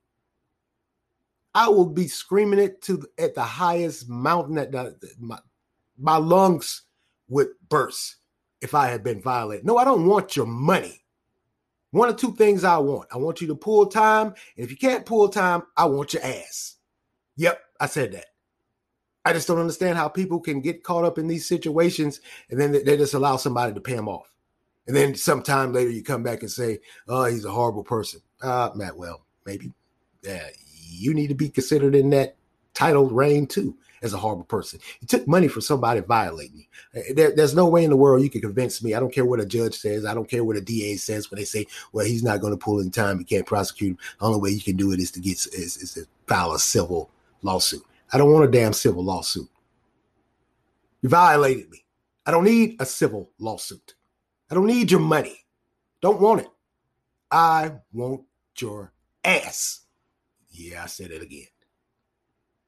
I 1.54 1.68
will 1.68 1.88
be 1.88 2.08
screaming 2.08 2.60
it 2.60 2.82
to 2.84 3.04
at 3.18 3.36
the 3.36 3.44
highest 3.44 4.08
mountain 4.08 4.56
that 4.56 4.72
the, 4.72 5.12
my, 5.20 5.40
my 5.98 6.16
lungs 6.16 6.84
would 7.28 7.50
burst 7.68 8.18
if 8.62 8.74
I 8.74 8.88
had 8.88 9.04
been 9.04 9.22
violated. 9.22 9.66
No, 9.66 9.78
I 9.78 9.84
don't 9.84 10.06
want 10.06 10.38
your 10.38 10.46
money. 10.46 11.01
One 11.92 12.10
or 12.10 12.14
two 12.14 12.34
things 12.36 12.64
I 12.64 12.78
want. 12.78 13.10
I 13.12 13.18
want 13.18 13.42
you 13.42 13.48
to 13.48 13.56
pull 13.56 13.86
time. 13.86 14.28
And 14.28 14.64
if 14.66 14.72
you 14.72 14.78
can't 14.78 15.06
pull 15.06 15.28
time, 15.30 15.64
I 15.76 15.86
want 15.86 16.14
your 16.14 16.24
ass. 16.24 16.76
Yep, 17.36 17.62
I 17.80 17.86
said 17.86 18.14
that. 18.14 18.26
I 19.24 19.34
just 19.34 19.48
don't 19.48 19.60
understand 19.60 19.98
how 19.98 20.08
people 20.08 20.40
can 20.40 20.62
get 20.62 20.84
caught 20.84 21.06
up 21.06 21.18
in 21.20 21.28
these 21.28 21.48
situations 21.48 22.22
and 22.50 22.60
then 22.60 22.72
they 22.72 22.98
just 22.98 23.14
allow 23.14 23.38
somebody 23.38 23.74
to 23.74 23.82
pay 23.82 23.96
them 23.96 24.08
off. 24.10 24.34
And 24.88 24.96
then 24.96 25.16
sometime 25.16 25.74
later 25.74 25.92
you 25.92 26.04
come 26.04 26.24
back 26.24 26.42
and 26.42 26.50
say, 26.52 26.80
oh, 27.08 27.26
he's 27.26 27.46
a 27.46 27.52
horrible 27.52 27.84
person. 27.84 28.22
Uh, 28.42 28.72
Matt, 28.74 28.98
well, 28.98 29.26
maybe. 29.46 29.74
Yeah, 30.24 30.48
you 30.74 31.14
need 31.14 31.28
to 31.28 31.36
be 31.36 31.50
considered 31.50 31.94
in 31.94 32.10
that 32.12 32.36
title 32.74 33.10
reign 33.10 33.48
too 33.48 33.76
as 34.02 34.14
a 34.14 34.18
horrible 34.18 34.44
person. 34.44 34.80
You 35.00 35.08
took 35.08 35.28
money 35.28 35.48
from 35.48 35.62
somebody 35.62 36.02
violating 36.02 36.58
you. 36.58 37.02
Uh, 37.02 37.14
there, 37.14 37.36
there's 37.36 37.56
no 37.56 37.68
way 37.68 37.84
in 37.84 37.90
the 37.90 37.96
world 37.96 38.24
you 38.24 38.30
can 38.30 38.42
convince 38.42 38.84
me. 38.84 38.94
I 38.94 39.00
don't 39.00 39.14
care 39.14 39.26
what 39.26 39.40
a 39.40 39.46
judge 39.46 39.76
says. 39.76 40.06
I 40.06 40.14
don't 40.14 40.30
care 40.30 40.44
what 40.44 40.58
a 40.58 40.62
DA 40.62 40.96
says 40.96 41.30
when 41.30 41.40
they 41.40 41.46
say, 41.46 41.68
well, 41.94 42.06
he's 42.06 42.24
not 42.24 42.42
going 42.42 42.54
to 42.54 42.58
pull 42.58 42.80
in 42.80 42.92
time. 42.92 43.20
He 43.20 43.26
can't 43.26 43.46
prosecute 43.46 43.92
him. 43.92 43.98
The 44.20 44.26
only 44.26 44.40
way 44.40 44.50
you 44.50 44.62
can 44.62 44.76
do 44.76 44.92
it 44.92 45.00
is 45.00 45.12
to 45.12 45.20
get 45.20 45.34
is, 45.34 45.78
is 45.78 45.94
to 45.94 46.06
file 46.28 46.54
a 46.54 46.60
civil 46.60 47.10
lawsuit. 47.42 47.84
I 48.12 48.18
don't 48.18 48.32
want 48.32 48.46
a 48.46 48.52
damn 48.52 48.74
civil 48.74 49.04
lawsuit. 49.04 49.50
You 51.02 51.10
violated 51.10 51.70
me. 51.70 51.84
I 52.26 52.32
don't 52.32 52.44
need 52.44 52.78
a 52.80 52.86
civil 52.86 53.32
lawsuit. 53.40 53.96
I 54.50 54.56
don't 54.56 54.68
need 54.68 54.92
your 54.92 55.00
money. 55.00 55.46
Don't 56.02 56.20
want 56.20 56.42
it. 56.42 56.50
I 57.32 57.72
want 57.94 58.24
your 58.58 58.92
ass. 59.24 59.82
Yeah, 60.50 60.84
I 60.84 60.88
said 60.88 61.12
it 61.12 61.22
again. 61.22 61.48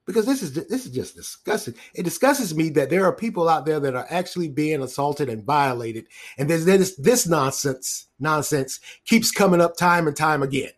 Because 0.05 0.25
this 0.25 0.41
is 0.41 0.53
this 0.53 0.85
is 0.85 0.91
just 0.91 1.15
disgusting. 1.15 1.75
It 1.93 2.03
disgusts 2.03 2.53
me 2.53 2.69
that 2.71 2.89
there 2.89 3.05
are 3.05 3.15
people 3.15 3.47
out 3.47 3.65
there 3.65 3.79
that 3.79 3.95
are 3.95 4.07
actually 4.09 4.49
being 4.49 4.81
assaulted 4.81 5.29
and 5.29 5.43
violated, 5.43 6.07
and 6.37 6.49
there's 6.49 6.65
this 6.65 6.95
this 6.97 7.25
nonsense 7.25 8.07
nonsense 8.19 8.81
keeps 9.05 9.31
coming 9.31 9.61
up 9.61 9.77
time 9.77 10.07
and 10.07 10.15
time 10.15 10.43
again. 10.43 10.71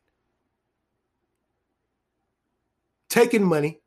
Taking 3.09 3.43
money, 3.43 3.81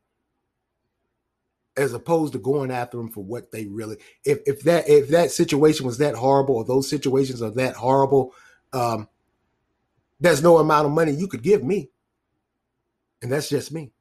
as 1.79 1.93
opposed 1.93 2.33
to 2.33 2.39
going 2.39 2.71
after 2.71 2.97
them 2.97 3.09
for 3.09 3.23
what 3.23 3.51
they 3.51 3.65
really 3.65 3.97
if 4.25 4.39
if 4.45 4.61
that 4.63 4.89
if 4.89 5.07
that 5.07 5.31
situation 5.31 5.85
was 5.85 5.97
that 5.97 6.15
horrible 6.15 6.55
or 6.55 6.65
those 6.65 6.89
situations 6.89 7.41
are 7.41 7.51
that 7.51 7.75
horrible 7.75 8.33
um 8.73 9.07
there's 10.19 10.43
no 10.43 10.57
amount 10.57 10.85
of 10.85 10.91
money 10.91 11.13
you 11.13 11.27
could 11.27 11.41
give 11.41 11.63
me 11.63 11.89
and 13.21 13.31
that's 13.31 13.47
just 13.47 13.71
me 13.71 13.91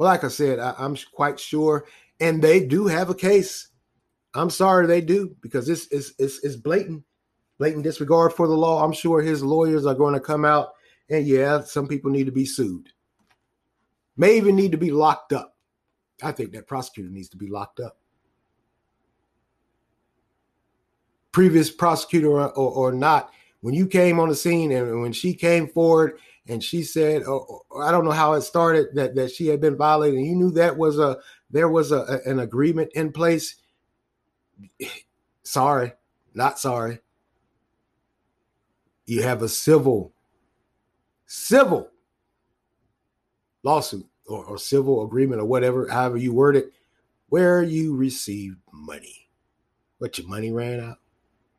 well 0.00 0.08
like 0.08 0.24
i 0.24 0.28
said 0.28 0.58
I, 0.58 0.74
i'm 0.78 0.96
quite 1.12 1.38
sure 1.38 1.86
and 2.18 2.42
they 2.42 2.66
do 2.66 2.88
have 2.88 3.08
a 3.08 3.14
case 3.14 3.68
i'm 4.34 4.50
sorry 4.50 4.88
they 4.88 5.00
do 5.00 5.36
because 5.40 5.68
this 5.68 5.86
is 5.88 6.14
it's, 6.18 6.42
it's 6.42 6.56
blatant 6.56 7.04
blatant 7.58 7.84
disregard 7.84 8.32
for 8.32 8.48
the 8.48 8.56
law 8.56 8.82
i'm 8.82 8.92
sure 8.92 9.22
his 9.22 9.44
lawyers 9.44 9.86
are 9.86 9.94
going 9.94 10.14
to 10.14 10.20
come 10.20 10.44
out 10.44 10.70
and 11.10 11.26
yeah 11.26 11.60
some 11.60 11.86
people 11.86 12.10
need 12.10 12.26
to 12.26 12.32
be 12.32 12.46
sued 12.46 12.88
may 14.20 14.36
even 14.36 14.54
need 14.54 14.72
to 14.72 14.78
be 14.78 14.90
locked 14.90 15.32
up. 15.32 15.56
I 16.22 16.32
think 16.32 16.52
that 16.52 16.66
prosecutor 16.66 17.08
needs 17.08 17.30
to 17.30 17.38
be 17.38 17.48
locked 17.48 17.80
up. 17.80 17.96
Previous 21.32 21.70
prosecutor 21.70 22.28
or, 22.28 22.50
or, 22.50 22.92
not, 22.92 23.30
when 23.62 23.72
you 23.72 23.86
came 23.86 24.20
on 24.20 24.28
the 24.28 24.34
scene 24.34 24.72
and 24.72 25.00
when 25.00 25.12
she 25.12 25.32
came 25.32 25.68
forward 25.68 26.18
and 26.50 26.64
she 26.64 26.82
said, 26.82 27.22
oh, 27.22 27.62
oh, 27.70 27.80
I 27.80 27.92
don't 27.92 28.04
know 28.04 28.10
how 28.10 28.32
it 28.32 28.40
started 28.42 28.88
that, 28.94 29.14
that 29.14 29.30
she 29.30 29.46
had 29.46 29.60
been 29.60 29.76
violated, 29.76 30.18
and 30.18 30.26
you 30.26 30.34
knew 30.34 30.50
that 30.50 30.76
was 30.76 30.98
a 30.98 31.18
there 31.48 31.68
was 31.68 31.92
a, 31.92 32.20
an 32.26 32.40
agreement 32.40 32.90
in 32.94 33.12
place. 33.12 33.54
sorry, 35.44 35.92
not 36.34 36.58
sorry. 36.58 36.98
You 39.06 39.22
have 39.22 39.42
a 39.42 39.48
civil, 39.48 40.12
civil 41.26 41.88
lawsuit 43.62 44.06
or, 44.26 44.44
or 44.44 44.58
civil 44.58 45.04
agreement 45.04 45.40
or 45.40 45.44
whatever, 45.44 45.88
however 45.88 46.16
you 46.16 46.32
word 46.32 46.56
it, 46.56 46.72
where 47.28 47.62
you 47.62 47.94
received 47.94 48.58
money. 48.72 49.28
But 50.00 50.18
your 50.18 50.26
money 50.26 50.50
ran 50.50 50.80
out. 50.80 50.98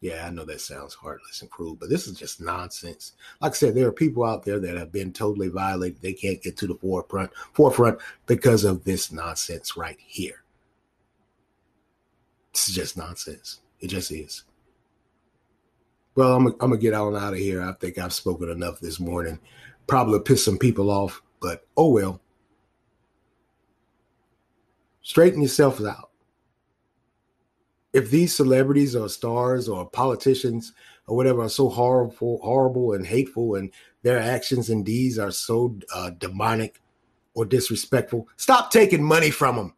Yeah, 0.01 0.25
I 0.25 0.31
know 0.31 0.45
that 0.45 0.61
sounds 0.61 0.95
heartless 0.95 1.43
and 1.43 1.51
cruel, 1.51 1.75
but 1.75 1.87
this 1.89 2.07
is 2.07 2.17
just 2.17 2.41
nonsense. 2.41 3.13
Like 3.39 3.51
I 3.51 3.55
said, 3.55 3.75
there 3.75 3.87
are 3.87 3.93
people 3.93 4.23
out 4.23 4.43
there 4.43 4.59
that 4.59 4.75
have 4.75 4.91
been 4.91 5.13
totally 5.13 5.47
violated. 5.47 6.01
They 6.01 6.13
can't 6.13 6.41
get 6.41 6.57
to 6.57 6.67
the 6.67 6.75
forefront 6.75 7.31
forefront 7.53 7.99
because 8.25 8.63
of 8.63 8.83
this 8.83 9.11
nonsense 9.11 9.77
right 9.77 9.99
here. 10.03 10.43
This 12.51 12.67
is 12.67 12.75
just 12.75 12.97
nonsense. 12.97 13.59
It 13.79 13.87
just 13.87 14.11
is. 14.11 14.43
Well, 16.15 16.35
I'm, 16.35 16.47
I'm 16.47 16.57
gonna 16.57 16.77
get 16.77 16.95
on 16.95 17.15
out 17.15 17.33
of 17.33 17.39
here. 17.39 17.61
I 17.61 17.73
think 17.73 17.99
I've 17.99 18.11
spoken 18.11 18.49
enough 18.49 18.79
this 18.79 18.99
morning. 18.99 19.39
Probably 19.85 20.19
piss 20.19 20.43
some 20.43 20.57
people 20.57 20.89
off, 20.89 21.21
but 21.39 21.65
oh 21.77 21.89
well. 21.89 22.19
Straighten 25.03 25.43
yourself 25.43 25.79
out. 25.81 26.10
If 27.93 28.09
these 28.09 28.33
celebrities 28.33 28.95
or 28.95 29.09
stars 29.09 29.67
or 29.67 29.89
politicians 29.89 30.73
or 31.07 31.17
whatever 31.17 31.41
are 31.41 31.49
so 31.49 31.69
horrible, 31.69 32.39
horrible 32.41 32.93
and 32.93 33.05
hateful, 33.05 33.55
and 33.55 33.71
their 34.01 34.19
actions 34.19 34.69
and 34.69 34.85
deeds 34.85 35.19
are 35.19 35.31
so 35.31 35.77
uh, 35.93 36.11
demonic 36.11 36.81
or 37.33 37.45
disrespectful, 37.45 38.27
stop 38.37 38.71
taking 38.71 39.03
money 39.03 39.29
from 39.29 39.55
them. 39.57 39.73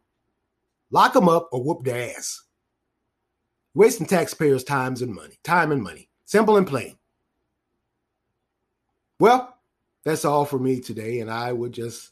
Lock 0.90 1.12
them 1.12 1.28
up 1.28 1.48
or 1.50 1.62
whoop 1.62 1.84
their 1.84 2.16
ass. 2.16 2.42
Wasting 3.74 4.06
taxpayers' 4.06 4.62
times 4.62 5.02
and 5.02 5.12
money, 5.12 5.38
time 5.42 5.72
and 5.72 5.82
money. 5.82 6.08
Simple 6.24 6.56
and 6.56 6.66
plain. 6.66 6.96
Well, 9.18 9.58
that's 10.04 10.24
all 10.24 10.44
for 10.44 10.58
me 10.58 10.80
today, 10.80 11.20
and 11.20 11.30
I 11.30 11.52
would 11.52 11.72
just 11.72 12.10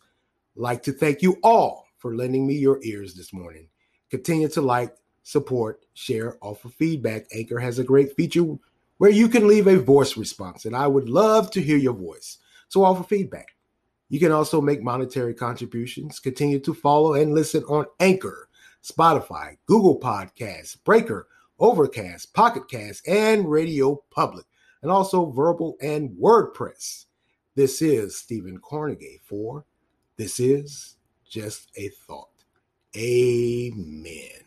like 0.57 0.83
to 0.85 0.93
thank 0.93 1.23
you 1.23 1.39
all 1.43 1.87
for 1.99 2.17
lending 2.17 2.47
me 2.47 2.55
your 2.55 2.81
ears 2.83 3.15
this 3.15 3.33
morning. 3.33 3.69
Continue 4.11 4.49
to 4.49 4.61
like, 4.61 4.97
support, 5.23 5.85
share, 5.95 6.37
offer 6.41 6.69
feedback. 6.69 7.27
Anchor 7.35 7.59
has 7.59 7.79
a 7.79 7.85
great 7.85 8.17
feature 8.17 8.57
where 8.99 9.11
you 9.11 9.29
can 9.29 9.49
leave 9.49 9.67
a 9.67 9.79
voice 9.79 10.17
response, 10.17 10.65
and 10.65 10.77
I 10.77 10.87
would 10.87 11.09
love 11.09 11.51
to 11.53 11.61
hear 11.61 11.77
your 11.77 11.95
voice. 11.95 12.39
So 12.69 12.85
offer 12.85 13.03
feedback. 13.03 13.49
You 14.09 14.21
can 14.21 14.33
also 14.33 14.61
make 14.61 14.83
monetary 14.83 15.35
contributions. 15.35 16.21
Continue 16.21 16.61
to 16.61 16.75
follow 16.75 17.15
and 17.15 17.35
listen 17.35 17.65
on 17.65 17.87
Anchor, 17.99 18.49
Spotify, 18.83 19.57
Google 19.67 19.99
Podcasts, 19.99 20.77
Breaker, 20.85 21.29
Overcast, 21.59 22.35
Pocket 22.35 22.69
Cast, 22.69 23.07
and 23.09 23.51
Radio 23.51 24.03
Public, 24.11 24.45
and 24.83 24.91
also 24.91 25.31
Verbal 25.31 25.77
and 25.81 26.11
WordPress. 26.11 27.07
This 27.55 27.81
is 27.81 28.17
Stephen 28.17 28.59
Cornegay 28.59 29.21
for 29.23 29.65
This 30.17 30.41
Is 30.41 30.97
just 31.29 31.71
a 31.77 31.89
thought. 31.89 32.29
Amen. 32.97 34.42